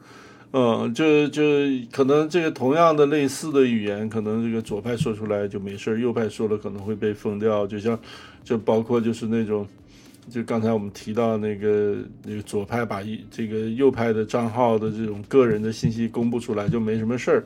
[0.53, 1.41] 嗯，就就
[1.91, 7.97] 可能这个同样的类似的语言，可能这个左派说出来就没事儿，右派说了可能会被封掉，就像
[8.43, 9.65] 就包括就是那种，
[10.29, 11.95] 就刚才我们提到那个
[12.25, 17.43] 那个左派把一这个右派的账号的这种个人的信息公布出来就没什么事儿，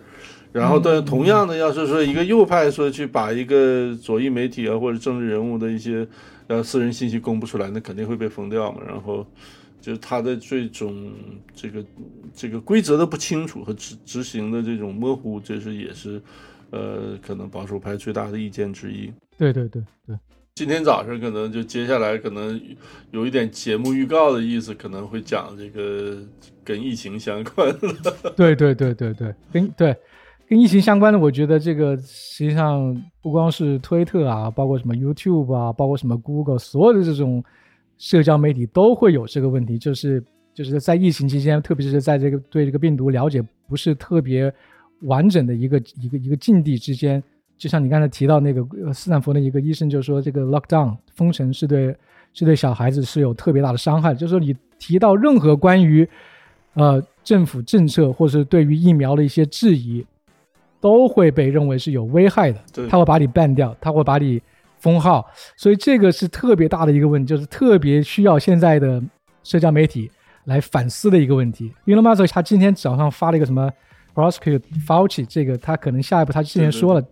[0.51, 6.07] 然后但同样的，要是说一个右派说去把一个左翼媒体啊或者政治人物的一些
[6.47, 8.79] 呃私人信息公布出来，那肯定会被封掉嘛。
[8.87, 9.23] 然后
[9.85, 11.13] 就是他的这种
[11.53, 11.85] 这个
[12.33, 16.19] 这个规则的不清楚和执执行的这种模糊，这是也是
[16.71, 19.13] 呃可能保守派最大的意见之一。
[19.37, 20.17] 对对对对，
[20.55, 22.59] 今天早上可能就接下来可能
[23.11, 26.17] 有一点节目预告的意思，可能会讲这个
[26.63, 28.31] 跟疫情相关的。
[28.35, 29.95] 对对对对对，跟对
[30.49, 37.43] 跟疫情相关的，我觉得这个实际上不光是推特啊，包括什么 YouTube 啊，包括什么 Google，所有的这种
[37.97, 40.23] 社交媒体都会有这个问题，就是
[40.53, 44.53] 就是在疫情期间，特别是在这个对这个病毒了解不是特别
[45.01, 47.21] 完整的一个一个一个境地之间，
[47.57, 51.95] 就像你刚才提到那个呃斯坦福的一个医生就说，这个 lockdown 封城是对
[52.33, 56.07] 是对小孩子是有特别大的伤害，就是说你提到任何关于
[56.73, 60.05] 呃政府政策或是对于疫苗的一些质疑，
[60.81, 64.41] 都会被认为是有危害的，他会把你 ban 掉，他会把你
[64.85, 65.25] 封号，
[65.57, 69.01] 所以这个是特别大的一个问题，就是特别需要现在的
[69.43, 70.11] 社交媒体
[70.43, 71.73] 来反思的一个问题。
[71.87, 73.67] Elon Musk 他今天早上发了一个什么
[74.13, 77.03] prosecute Fauci，这个他可能下一步他之前说了，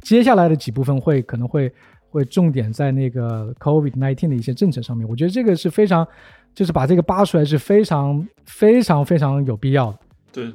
[0.00, 1.72] 接下来的几部分会可能会
[2.10, 5.08] 会重点在那个 COVID 19的一些政策上面。
[5.08, 6.04] 我觉得这个是非常，
[6.52, 9.98] 就是把这个扒出来是非常非常非常有必要的。
[10.32, 10.52] 对，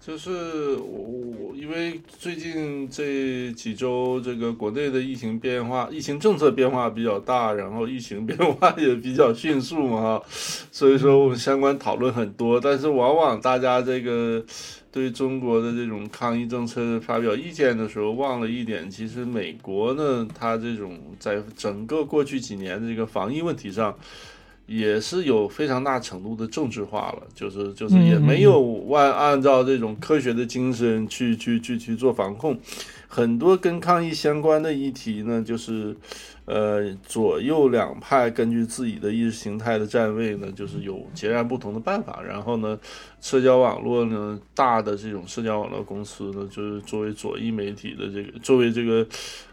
[0.00, 0.98] 就是我
[1.38, 10.20] 我因为最近这几周这个国内的疫情变化、疫情政策变化比较大，然后疫情变化也比较迅速嘛，
[10.72, 14.42] 所以说我们相关讨论很多，但是往往大家这个
[14.90, 23.94] 对中国的这种抗疫政策发表意见的时候，忘了一点，其实美国呢，它这种在整个过去几年的这个防疫问题上。
[24.70, 32.56] 也是有非常大程度的政治化了，就是就是也没有按按照这种科学的精神去去去去做防控，
[33.12, 35.96] 很多跟抗疫相关的议题呢，就是
[36.44, 42.22] 呃左右两派根据自己的意识形态的站位呢，就是有截然不同的办法。
[42.22, 42.78] 然后呢，
[43.20, 49.04] 社交网络呢，大的这种社交网络公司呢，就是作为左翼媒体的这个，作为这个。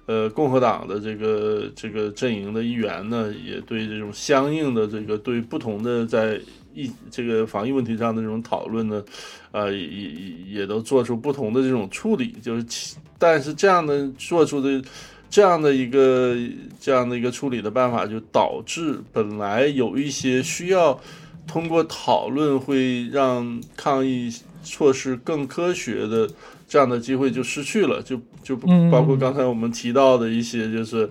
[0.08, 6.40] 呃，共和党的这个这个阵营的一员呢，也对这种相应的这个对不同的在
[6.78, 9.04] 疫这个防疫问题上的这种讨论呢，
[9.52, 12.36] 呃，也也也都做出不同的这种处理。
[12.42, 14.82] 就是其，但是这样的做出的
[15.30, 16.38] 这样的一个
[16.80, 21.00] 这样的一个处理的办法，就导致本来有一些需要
[21.48, 24.32] 通过讨论会让抗疫
[24.64, 26.30] 措施更科学的。
[26.70, 28.54] 这样的机会就失去了，就就
[28.92, 31.10] 包括刚才我们提到的一些，就是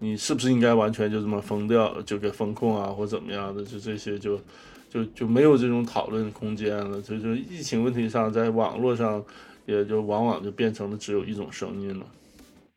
[0.00, 4.38] 你是不是应该完全就这么封掉，就给风控啊，或怎么样的，就这些就
[4.88, 7.00] 就就没有这种讨论空间了。
[7.02, 9.22] 就就疫情问题上，在网络上
[9.66, 12.06] 也就往往就变成了只有一种声音了。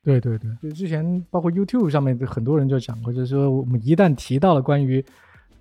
[0.03, 4.99] 对对对，就之前包括 YouTube 上面很多人就讲过，就是说我们一旦提到了关于，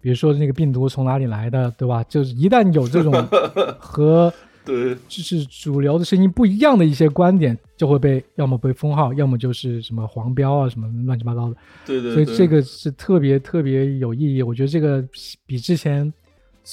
[0.01, 2.03] 比如说那个病毒从哪里来的，对吧？
[2.05, 3.13] 就是一旦有这种
[3.79, 4.33] 和
[4.65, 11.57] 对就是主流的声音不一样的一些观点，就会被要么被封号，要么就是什么黄标啊，什么乱七八糟的。
[11.85, 14.43] 对对对，所以这个是特别特别有意义。
[14.43, 15.05] 我觉得这个
[15.45, 16.11] 比之前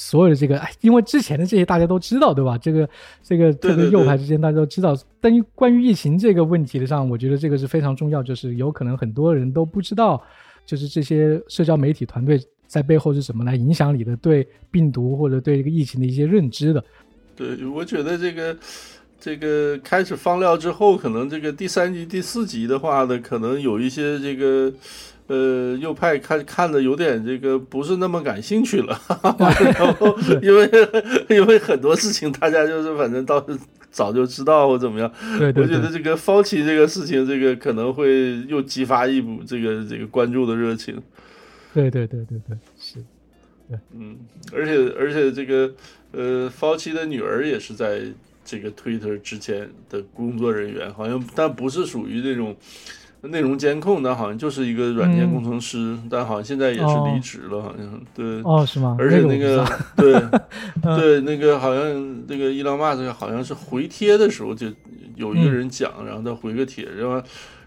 [0.00, 2.56] 所有的这个，哎，因为之前的这些大家都知道，对吧？
[2.56, 2.88] 这个
[3.20, 4.96] 这个特别右派之间大家都知道。
[5.20, 10.22] 但于关于疫情这个问题的上，我觉得这个是非常重要，就是有可能很多人都不知道，
[10.64, 16.84] 就是这些社交媒体团队在背后是怎么来影响你的对病毒或者对这个疫情的一些认知的。
[17.34, 18.56] 对，我觉得这个
[19.18, 24.72] 这个开始放料之后，可能这个第三集、第四集的话呢，可能有一些这个
[25.28, 29.00] 呃右派看看的有点这个不是那么感兴趣了，
[29.38, 30.68] 然后因为
[31.30, 33.56] 因为很多事情大家就是反正倒是
[33.90, 35.10] 早就知道或怎么样。
[35.38, 41.00] 对对我觉得这个方琦这个事情，这个可能会又激发一股这个这个关注的热情。
[41.72, 42.98] 对对对对对，是。
[43.94, 44.16] 嗯，
[44.50, 45.70] 而且而且这个
[46.12, 48.00] 呃，方琦的女儿也是在
[48.42, 52.56] 这个 Twitter 之前的工作人员，好像但不是属于那种
[53.22, 58.40] 内容监控，但好像就是一个软件工程师，但好像现在也是离职了，好像对。
[58.42, 58.96] 哦，是吗？
[58.98, 59.66] 而且那个
[59.96, 60.12] 对
[60.96, 64.66] 对那个好像那个伊朗马斯克好像是回帖的时候就
[65.16, 67.22] 有一个人讲，然后他回个帖，然后。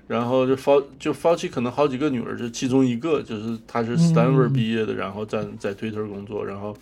[0.08, 6.46] 然后就 F 就 Fauci 可能好几个女儿，就其中一个，就是他是 Stanford 毕业的，然后在在 Twitter 工作。
[6.46, 6.76] 然后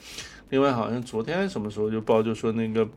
[0.49, 2.88] 另外好像昨天什么时候就报就说那个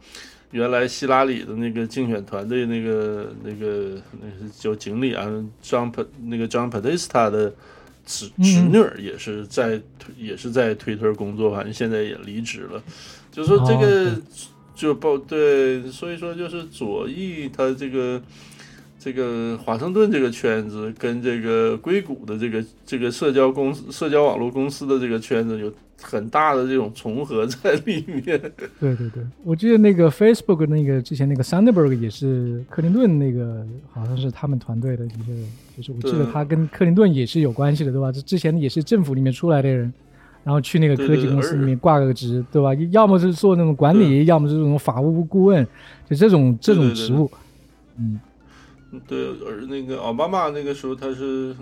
[0.52, 5.26] 原来希拉里的那个竞选团队那个那个那个叫经理啊
[5.62, 5.92] ，John
[6.26, 7.52] 那个 John Podesta 的
[8.06, 9.82] 侄侄女儿也是在
[10.16, 12.80] 也是在 Twitter 工作，反正现在也离职了。
[13.32, 14.16] 就说这个
[14.74, 18.22] 就报对，所以说就是左翼他这个。
[19.02, 28.22] 这个华盛顿这个圈子跟这个硅谷的这个这个社交公司、社交网络公司的这个圈子有很大的这种重合在里面。
[28.78, 35.34] 对对对，我记得那个 Facebook 那个之前那个 Sandberg 也是克林顿那个，好像是他们团队的一个，
[35.76, 38.12] 就是我记得他跟克林顿也是有关系的，对吧？
[38.12, 39.92] 这之前也是政府里面出来的人，
[40.44, 42.72] 然后去那个科技公司里面挂个职，对吧？
[42.92, 45.66] 要么是做那种管理，要么是这种法务顾问，
[46.08, 47.28] 就这种这种职务，
[47.98, 48.20] 嗯。
[49.06, 51.54] 对，而那个奥巴马那个时候，他是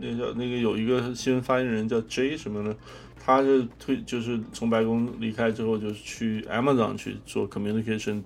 [0.00, 2.74] 那叫那个有一个新闻发言人叫 J 什么呢？
[3.18, 8.22] 他是退，就是从白宫离开之后，就是去 Amazon 去做 Communication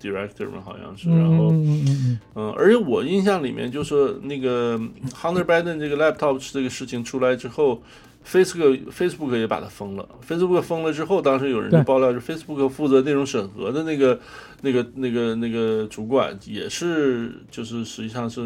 [0.00, 1.08] Director 嘛，好像是。
[1.10, 2.18] 然后，嗯，
[2.56, 4.78] 而且我印象里面，就是那个
[5.12, 7.82] Hunter Biden 这个 Laptop 这个事情出来之后。
[8.30, 10.08] Facebook Facebook 也把它封了。
[10.24, 14.20] Facebook 封了之后，当时有人就爆料，是 Facebook 负责内容审核的那个、
[14.62, 18.40] 那个、那个、那个主管，也是就是实际上是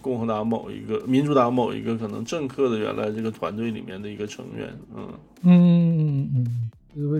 [0.00, 4.72] 共和党某一个、民主党某一个可能政客的原来这个团队里面的一个成员。
[4.94, 5.08] 嗯
[5.42, 6.70] 嗯嗯嗯。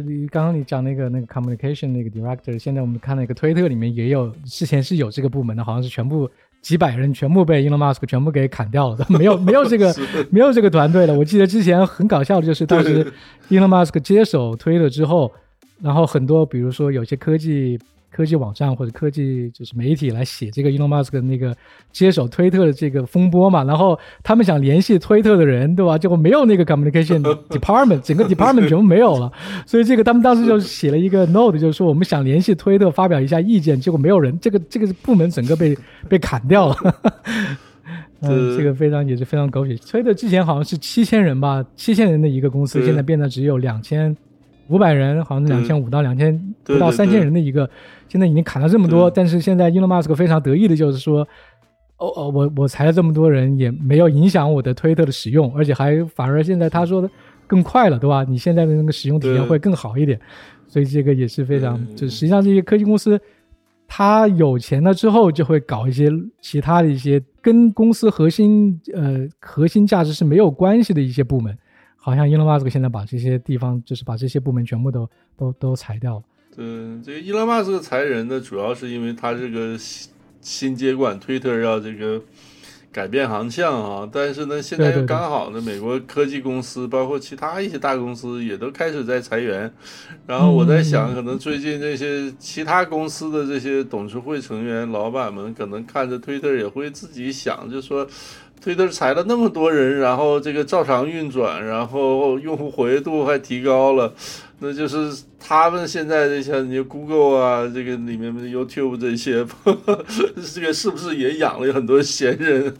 [0.06, 6.30] 你刚刚你讲那个那个 Communication 那个 Director，现在我们看那个推特里面也有，之前是有这个部门的，好像是全部。
[6.66, 9.94] 几百人全部被 Elon Musk 全部给砍掉了，都 没有没有这个
[10.30, 11.14] 没有这个团队了。
[11.14, 13.04] 我记得之前很搞笑的就是当时
[13.50, 15.30] Elon Musk 接手推了之后，
[15.80, 17.78] 然后很多比如说有些科技。
[18.10, 21.54] 科技网站或者科技就是媒体来写这个 Elon Musk 的那个
[21.92, 25.98] 接手推特的这个风波嘛，然后他们想联系推特的人，对吧？
[25.98, 29.30] 结果没有那个 communication department，整个 department 全部没有了，
[29.66, 35.76] 所以这个他们当时就写了一个 note，就是说我们想联系推特发表一下意见，结果没有人，这个这个部门整个被
[36.08, 36.76] 被砍掉了。
[38.22, 39.76] 嗯，这个非常也是非常狗血。
[39.76, 44.16] 推特之前好像是七千人吧，七千人的一个公司，现在变得只有两千
[44.68, 47.68] 五百人，好像两千五到两千不到三千人的一个。
[48.16, 51.20] 现在已经砍了这么多，但是现在 Elon Musk 非常得意的就是说，
[51.98, 57.10] 哦哦，我我裁了这么多人，也没有影响我的推特的使用，而且还反而现在他说的
[57.46, 58.24] 更快了，对吧？
[58.24, 60.18] 你现在的那个使用体验会更好一点，
[60.66, 63.20] 所以这个也是非常，就实际上这些科技公司，
[63.86, 66.10] 他有钱了之后就会搞一些
[66.40, 71.56] 其他的一些跟公司核心呃核心价值是没有关系的一些部门，
[71.96, 76.22] 好像 Elon Musk 现在把这些地方就是把这些部门全部都都都裁掉了。
[76.56, 76.64] 对，
[77.04, 82.22] 这个伊隆马斯克裁人呢，主要是因为他这个新新接管推特要这个
[82.90, 84.08] 改变航向啊。
[84.10, 89.70] 但是呢，现在又刚好呢，美国科技公司包括其他一些大公司也都开始在裁员。
[90.26, 98.08] 然后我在想，可能最近这些其他公司的这些董事会成员、老板们，可能看着推特也会自己想，就说。
[98.60, 104.12] 推特裁了那么多人，然后这个照常运转，然后用户活跃度还提高了，
[104.58, 109.46] 那就是他们现在这些你 Google 啊，这个里面的 YouTube 这些，
[110.52, 112.74] 这个是不是也养了很多闲人？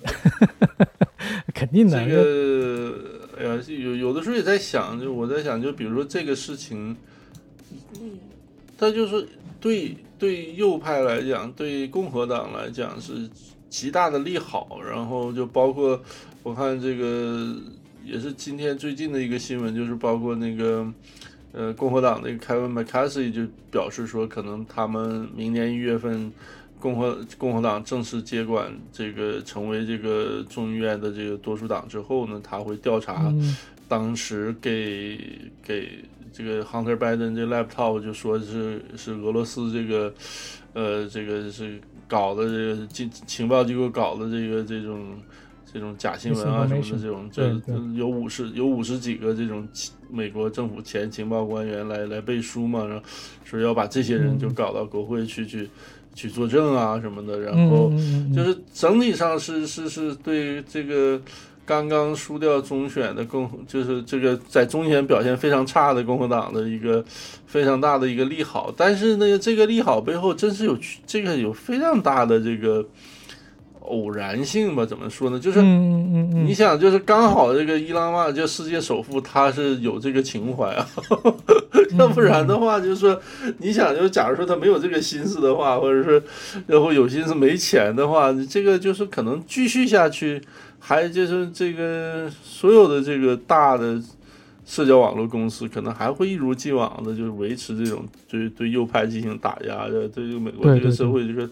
[1.55, 2.05] 肯定的。
[2.05, 2.95] 这个，
[3.39, 6.97] 哎呀，有有的时候也在想，就我在想，就比如说这个事情，
[8.77, 9.27] 他就是
[9.61, 13.31] 对对右派来讲，对共和党来讲是。
[13.69, 16.01] 极大的利好，然后就包括
[16.43, 17.55] 我看这个
[18.05, 20.87] 也是今天最近的一个新闻，就是包括那个
[21.53, 26.33] 呃共和党那个 Kevin McCarthy 就表示说，可能他们明年一月份
[26.79, 33.35] 共和共和党正式接管这个成为这个众议院的这个多数党之后呢，他会调查
[33.89, 35.19] 当时给
[35.63, 40.15] 给这个 Hunter Biden 这 laptop 就说是是俄罗斯这个
[40.73, 41.81] 呃这个是。
[42.09, 45.17] 搞的这个情情报机构搞的这个这种
[45.73, 47.49] 这种假新闻啊什么的这种，这
[47.95, 49.67] 有五十有五十几个这种
[50.11, 53.05] 美国政府前情报官员来来背书嘛，然后
[53.45, 55.69] 说要把这些人就搞到国会去去
[56.15, 57.91] 去作证啊什么的，然后
[58.35, 61.21] 就是整体上是是是对这个。
[61.67, 67.05] 刚刚输掉中选的共，就是这个在中选表现非常差的共和党的一个
[67.45, 72.87] 非常大的一个利好，但是呢，这个利好背后真是有这个有非常大的这个
[73.81, 74.87] 偶然性吧？
[74.87, 75.41] 怎么说呢？
[75.41, 80.89] 就是你想，就是刚好这个伊朗嘛，就世界首富，他是有这个情怀啊，
[81.99, 83.21] 要不然的话，就是说
[83.59, 86.23] 你想，就假如说他没有这个心思的话，或者是
[86.69, 90.41] 然后有心思没钱的话，这个就是可能继续下去。
[90.89, 94.01] 还就是这个所有的这个大的
[94.65, 101.51] 社交网络公司，可能还会一如既往的，就是维持这种对对右派进行打压的，对美国这个社会，就是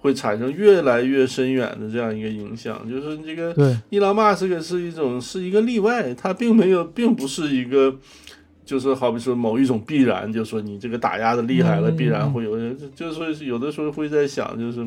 [0.00, 2.86] 会产生越来越深远的这样一个影响。
[2.86, 7.96] 就是这个伊朗马斯克是一种是一个例外，他并没有，并不是一个，
[8.66, 14.86] 就是好比说某一种必然，就说你这个打压的厉害了，必然会有，就是有的时候会在想，就是。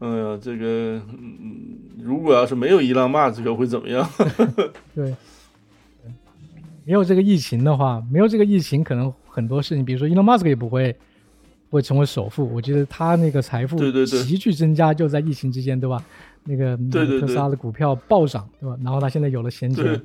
[0.00, 4.08] 哎呀，这个嗯，如果要是没有伊朗马斯克会怎么样？
[4.94, 5.14] 对，
[6.84, 10.94] 没有这个疫情的话，没有这个疫情，可能很多事情，比如说伊朗马斯克也不会
[11.70, 12.48] 会成为首富。
[12.54, 13.76] 我觉得他那个财富
[14.06, 16.04] 急剧增加，就在疫情之间，对吧？
[16.44, 16.76] 那个
[17.20, 18.78] 特斯拉的股票暴涨，对吧？
[18.82, 20.00] 然后他现在有了闲钱，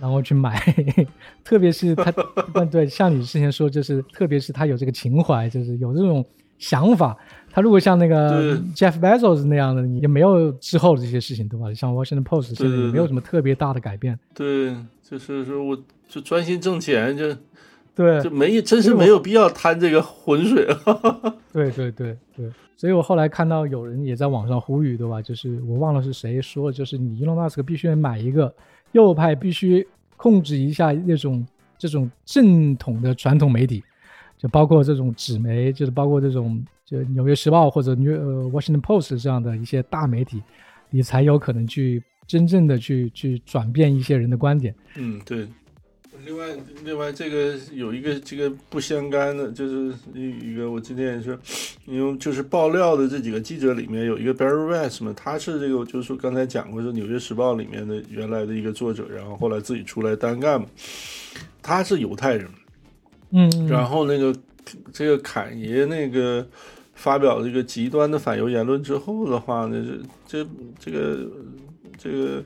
[0.00, 0.58] 然后去买，
[1.44, 2.10] 特别是他，
[2.70, 6.24] 对，像你之前说，就是特别是他有这个情怀，就是有这种
[6.58, 7.16] 想法。
[7.50, 11.72] 他如果像那个 Jeff Bezos 那样的，也没有之后的这些事情，对吧？
[11.72, 14.18] 像 Washington Post 现在也没有什么特别大的改变。
[14.34, 14.74] 对，
[15.08, 15.78] 就是说我
[16.08, 17.32] 就专心挣钱，就
[17.94, 20.66] 对，就没真是没有必要贪这个浑水。
[21.54, 25.22] 对对对对，所以我后来看到有人也在网上呼吁，对吧？
[25.22, 28.52] 就是我忘了是谁说，就是你 Elon Musk 必须买一个
[28.90, 29.86] 右派，必须
[30.16, 31.46] 控制一下那种
[31.78, 33.84] 这种正统的传统媒体。
[34.44, 40.42] 就包括这种纸媒，就是包括这种就《纽约时报》或者《New 呃 Washington Post》这样的一些大媒体，
[40.90, 44.74] 你才有可能去真正的去去转变一些人的观点。
[44.96, 45.48] 嗯，对。
[46.26, 46.44] 另外，
[46.84, 51.38] 另外这个有一个这个不相干的，就是一一个我今天也是，
[51.86, 60.66] 因为就是爆料的这几个记者里面有一个 Barry Weiss 嘛，他是这个就是说刚才讲过是《纽约时报》里面的原来的一个作者，然后后来自己出来单干嘛，
[61.62, 62.46] 他是犹太人。
[63.36, 64.34] 嗯，然后那个
[64.92, 66.46] 这个侃爷那个
[66.94, 69.84] 发表这个极端的反犹言论之后的话呢，
[70.28, 71.26] 这这这个
[71.98, 72.44] 这个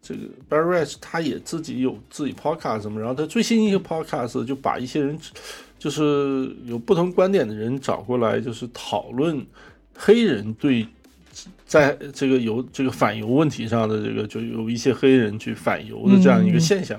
[0.00, 5.18] 这个 Barry Rice 他也自己有自己 podcast 什么，然后他最新一个 podcast 就把一些人
[5.78, 9.44] 就是有不同观点的人找过来，就是讨论
[9.94, 10.86] 黑人对
[11.66, 16.98] 在这个犹这个反犹问题上的这个就有一些黑人去反犹的这样一个现象。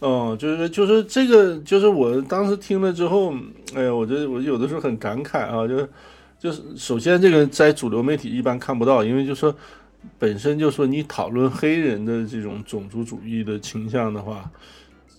[0.00, 3.34] 哦，就是就是这个，就是我当时听了之后，
[3.74, 5.88] 哎呀，我觉得我有的时候很感慨啊，就是
[6.38, 9.52] 就是首先这个在主流媒体一般看不到，因为就说
[10.16, 14.48] 本身就说你讨论黑人的这种种族主义的倾向的话，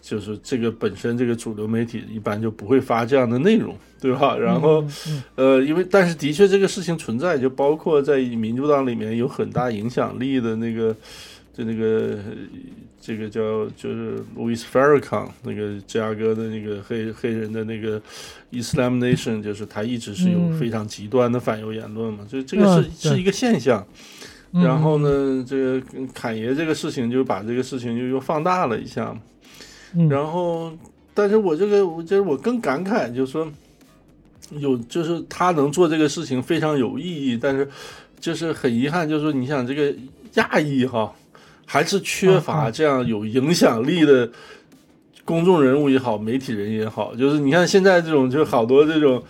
[0.01, 4.37] 就是这个本身这个主流媒体一般就不会发这样的内容，对吧？
[4.37, 4.81] 然后
[5.35, 10.95] 呃，因为但是的确这个事情存在，就包括在民主党里面有很大影响力的那个，
[11.53, 12.17] 就那个。
[13.01, 18.01] 这个叫就是 Louis Farrakhan 那个芝加哥的那个黑黑人的那个
[18.51, 23.85] Islam Nation，就是他一直是有非常极端的反犹言论嘛，就这个是是一个现象。
[24.51, 25.81] 然后呢，这个
[26.13, 29.15] 侃爷这个事情就把这个事情就又放大了一下。
[30.09, 30.71] 然后，
[31.13, 33.47] 但是我这个我就是我更感慨，就是说
[34.51, 37.69] 有就是他能做这个事情非常有意义，但是
[38.19, 39.95] 就是很遗憾，就是说你想这个
[40.33, 41.13] 亚裔哈。
[41.71, 44.27] 还是缺乏这样有影响力的
[45.23, 49.23] 公众人物也好，媒体人也好，就是你看现在这种，就好多这种。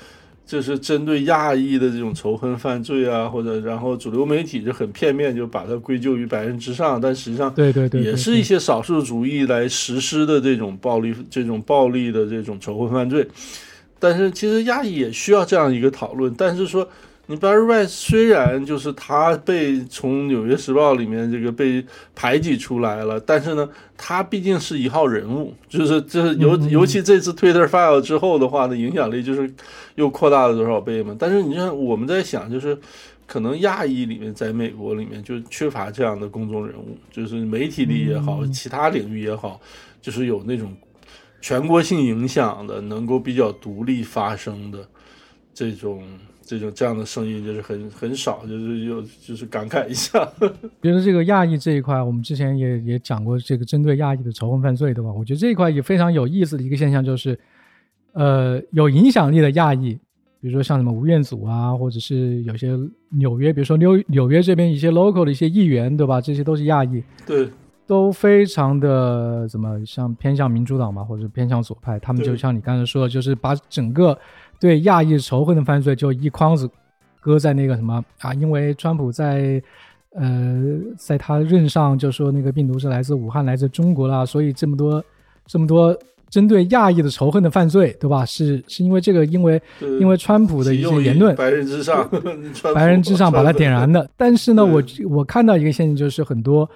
[0.50, 13.28] 就是针对亚裔的这种仇恨犯罪啊，或者然后主流媒体就很片面，就把它归咎于白人之上，但实际上对对对，对也是一些少数主义来实施的这种暴力、这种暴力的这种仇恨犯罪。
[14.00, 16.34] 但是其实亚裔也需要这样一个讨论。
[16.36, 16.90] 但是说，
[17.32, 21.86] 你 Barry Rice 虽然就是他被从《纽约时报》里面这个被
[22.16, 29.54] 排挤出来了，但是呢，他毕竟是一号人物，就是就是尤尤其这次 Twitter file 之后的话呢，影响力就是
[29.94, 31.16] 又扩大了多少倍嘛。
[31.20, 32.76] 但是你像我们在想，就是
[33.28, 39.62] 可能亚裔里面在美国里面就缺乏这样的公众人物，就是媒体里也好，嗯其他领域也好，
[40.02, 40.76] 就是有那种
[41.42, 44.80] 全国性影响的，能够比较独立发声的
[45.54, 46.04] 这种。
[46.50, 50.28] 这种这样的声音就是很很少，就是有就是感慨一下。
[50.82, 55.12] 比如说这个亚裔这一块，我们之前也也讲过这个针对亚裔的仇恨犯罪，对吧？
[55.12, 57.40] 我觉得这一块也非常有意思的一个现象就是，
[58.14, 59.94] 呃，有影响力的亚裔，
[60.42, 62.76] 比如说像什么吴彦祖啊，或者是有些
[63.10, 66.20] 纽约，比如说纽纽约这边一些 local 的一些议员，对吧？
[66.20, 67.48] 这些都是亚裔，对，
[67.86, 74.18] 都非常的怎么像偏向民主党嘛，或者偏向左派，他们就像你刚才说的，就是把整个
[74.60, 76.70] 对亚裔仇恨的犯罪就一筐子
[77.20, 79.62] 搁在那个什么啊，因为川普在
[80.14, 80.62] 呃
[80.98, 85.04] 在他任上就说那个病毒是来自武汉，来自中国啦，所以这么多
[85.46, 85.98] 这么多
[86.30, 88.24] 针对亚裔的仇恨的犯罪，对吧？
[88.26, 89.62] 是是因为这个，因为
[90.00, 92.08] 因为川普的一些言论， 白人至上，
[92.74, 94.08] 白人至上把它点燃的。
[94.16, 96.70] 但是呢，我我看到一个现象，就是很多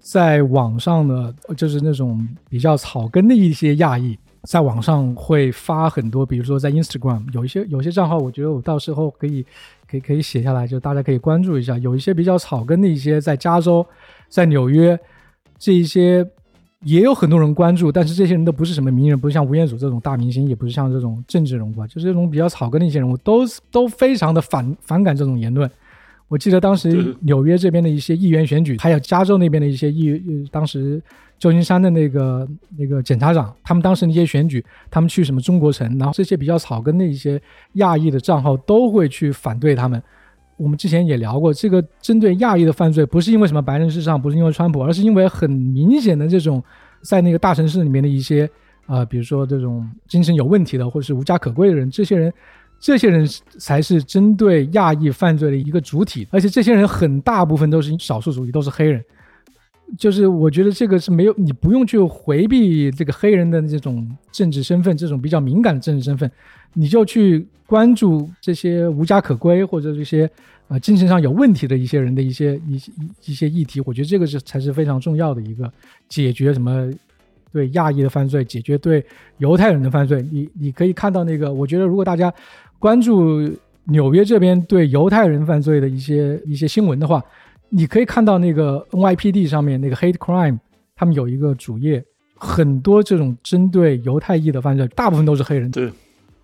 [0.00, 9.44] 在网上的，就是那种比较草根的一些亚裔，在网上会发很多，比如说在 Instagram 有一些有些账号，我觉得我到时候可以
[9.90, 11.76] 可以可以写下来，就大家可以关注一下。
[11.78, 13.84] 有一些比较草根的一些，在加州、
[14.28, 14.98] 在纽约
[15.58, 16.26] 这一些。
[16.86, 23.40] 也有很多人关注，但是这些人都不是什么名人，不是像吴彦祖这种大明星，也不是像这种政治人物啊，就是这种比较草根的一些人物，都
[23.70, 25.70] 都非常的反反感这种言论。
[26.28, 31.00] 我记得当时纽约这边的一些议员选举，还有加州那边的一些议，呃当时
[31.38, 37.40] 旧金山的那个那个检察长，他们当时那些选举，他们去什么中国城，然后这些比较草根的一些
[37.74, 40.02] 亚裔的账号都会去反对他们。
[40.56, 46.62] 我们之前也聊过，这个针对亚裔的犯罪，不是因为什么白人至上，不是因为川普，而是因为很明显的这种
[47.02, 48.48] 在那个大城市里面的一些
[48.86, 52.32] 呃，比如说这种精神有问题的，或者是无家可归的人，这些人，
[52.84, 53.26] 这些人
[53.58, 59.02] 才是针对亚裔犯罪的一个主体，而且这些人很大部分都是少数族裔，都是黑人。
[59.96, 66.30] 就是我觉得这个是没有，你不用去回避这个黑人的这种政治身份，这种比较敏感的政治身份，
[66.74, 70.30] 你就去关注这些无家可归或者这些
[70.68, 72.92] 呃精神上有问题的一些人的一些一些
[73.24, 73.80] 一些议题。
[73.86, 75.72] 我觉得这个是才是非常重要的一个
[76.06, 76.92] 解决什么
[77.50, 79.04] 对亚裔的犯罪，解决对
[79.38, 80.26] 犹太人的犯罪。
[80.30, 82.32] 你你可以看到那个，我觉得如果大家
[82.84, 83.40] 关注
[83.84, 87.24] 纽约这边对犹太人犯罪的一些一些新闻的话。
[87.70, 90.58] 你可以看到那个 NYPD 上面那个 Hate Crime，
[90.94, 92.04] 他们有一个主页，
[92.36, 95.70] 很多这种针对犹太裔的犯罪，大部分都是黑人。
[95.70, 95.90] 对。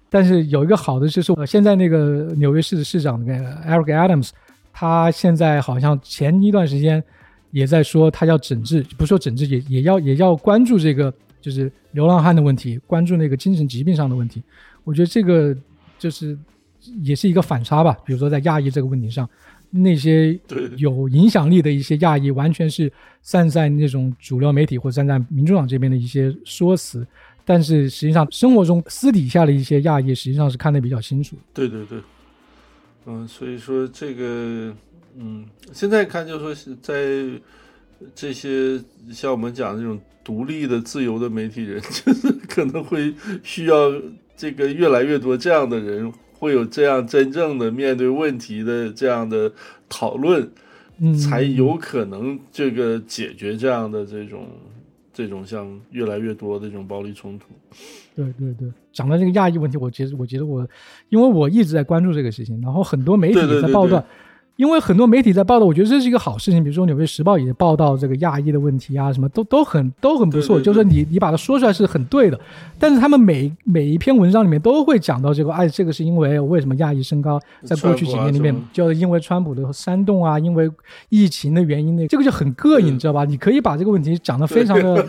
[0.08, 4.30] 但是有一个好的就是，呃，现在那个纽约市的市长那个 Eric Adams，
[4.72, 7.04] 他现在好像前一段时间
[7.50, 14.42] 也在说他要整治，不说整治也也要也要关注这个就是流浪汉的问题，关注那个精神疾病上的问题。
[14.84, 15.54] 我觉得这个
[16.00, 16.36] 就是
[17.02, 17.96] 也是一个反差吧。
[18.04, 19.28] 比如说在亚裔这个问题上。
[19.72, 20.36] 那些
[20.78, 27.06] 有影响力的一些亚裔，完全是站在那种主流媒体或站在民主党这边的一些说辞，
[27.44, 31.36] 但是实际上生活中私底下的一些亚裔，实际上是看得比较清楚。
[31.54, 32.00] 对对对，
[33.06, 34.74] 嗯，所以说这个，
[35.16, 37.40] 嗯，现在看就是说是在
[38.12, 38.76] 这些
[39.12, 43.14] 像我们讲的这种独立的、自由的媒体人， 就是可能会
[43.44, 43.92] 需要
[44.40, 46.12] 这个越来越多这样的人。
[46.40, 49.52] 会有这样真正的面对问题的这样的
[49.90, 50.50] 讨论，
[50.98, 54.48] 嗯，才有可能这个解决这样的这种
[55.12, 57.48] 这种像越来越多的这种暴力冲突。
[58.16, 60.66] 对对对，讲到这个亚裔问题，我其实我觉得我，
[61.10, 64.02] 因为我一直在关注这个事情，然后很多媒体也在报道。
[64.60, 66.62] 因为很多媒体在报道，我觉得这是一个好事情。
[66.62, 70.58] 比如说《纽约时报》也报道这个亚裔的问题啊，什么都都很都很不错。
[70.58, 72.38] 对对对就是说你你把它说出来是很对的，
[72.78, 80.70] 但是他们每每一篇文章里面都会讲到这个，哎，这个是因为为什么亚裔身高，在过去几年里面，就是因为川普的煽动啊，因为
[81.08, 83.24] 疫情的原因，那这个就很膈应，你知道吧？
[83.24, 85.08] 你可以把这个问题讲得非常的。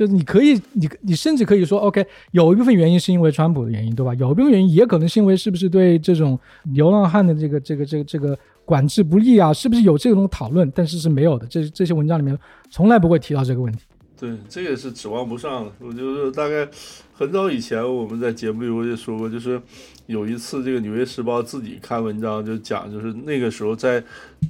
[0.00, 4.14] 就是你可以，你你甚至可以说，OK，有一部分原因是因为川普的原因，对吧？
[4.14, 6.40] 有一部分原因也可能是因为是不是对这种
[6.72, 9.52] 流浪汉的这个这个这个这个管制不力啊？
[9.52, 10.72] 是不是有这种讨论？
[10.74, 12.34] 但是是没有的，这这些文章里面
[12.70, 13.80] 从来不会提到这个问题。
[14.18, 15.72] 对，这个是指望不上的。
[15.80, 16.66] 我就是大概
[17.12, 19.60] 很早以前我们在节目里我也说过，就是
[20.10, 24.02] 有一次这个《纽约时报》自己看文章就讲，就是那个时候在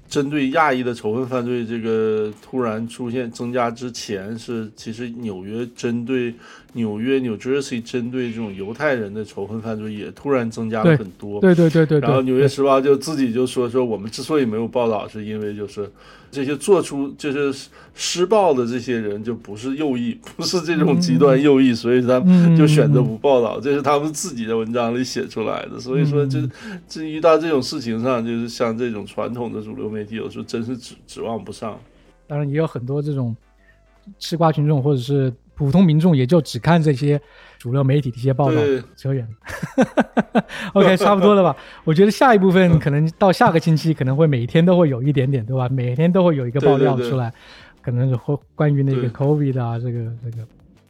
[0.08, 6.34] 针对亚裔的仇恨犯罪这个突然出现增加之前，是其实纽约针对
[6.72, 11.38] 纽约 New Jersey 针对这种犹太人的仇恨犯罪也突然增加了很多。
[11.42, 12.00] 对对对对。
[12.00, 15.90] 然后《纽约时报》就自己就说说，我们之所以没有报道，是因为就是。
[16.32, 23.58] 这些做出就是施暴的这些人就不是右翼，不是这种极端右翼，所以他们就选择不报道。
[23.58, 25.78] 这是他们自己的文章里写出来的。
[25.80, 26.40] 所以说，就
[26.88, 31.78] 至于到这种事情上，就是像这种传统的主流媒体，有时候真是指指望不上。
[32.26, 33.36] 当然，也有很多这种
[34.18, 37.20] 吃瓜群众或者是普通民众，也就只看这些。
[37.60, 38.58] 主流媒体的一些报道
[38.96, 41.54] 扯远了，OK，差不多了吧？
[41.84, 45.68] 我觉得下一部分 可能到下个星期可能会每天都会有一点点，对吧？
[45.68, 47.30] 每天都会有一个爆料出来，
[47.82, 50.48] 可能是会关于那个 COVID 啊，这个这个，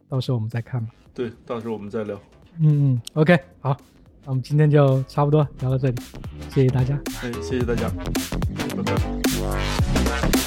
[0.09, 0.93] 到时候我们再看吧。
[1.12, 2.15] 对，到时候我们再聊。
[2.61, 3.99] 嗯嗯，OK，好，那
[4.31, 5.94] 我们今天就差不多聊到这里，
[6.55, 6.97] 谢谢大家。
[7.20, 7.90] 哎，谢谢大家，
[8.77, 10.39] 拜拜。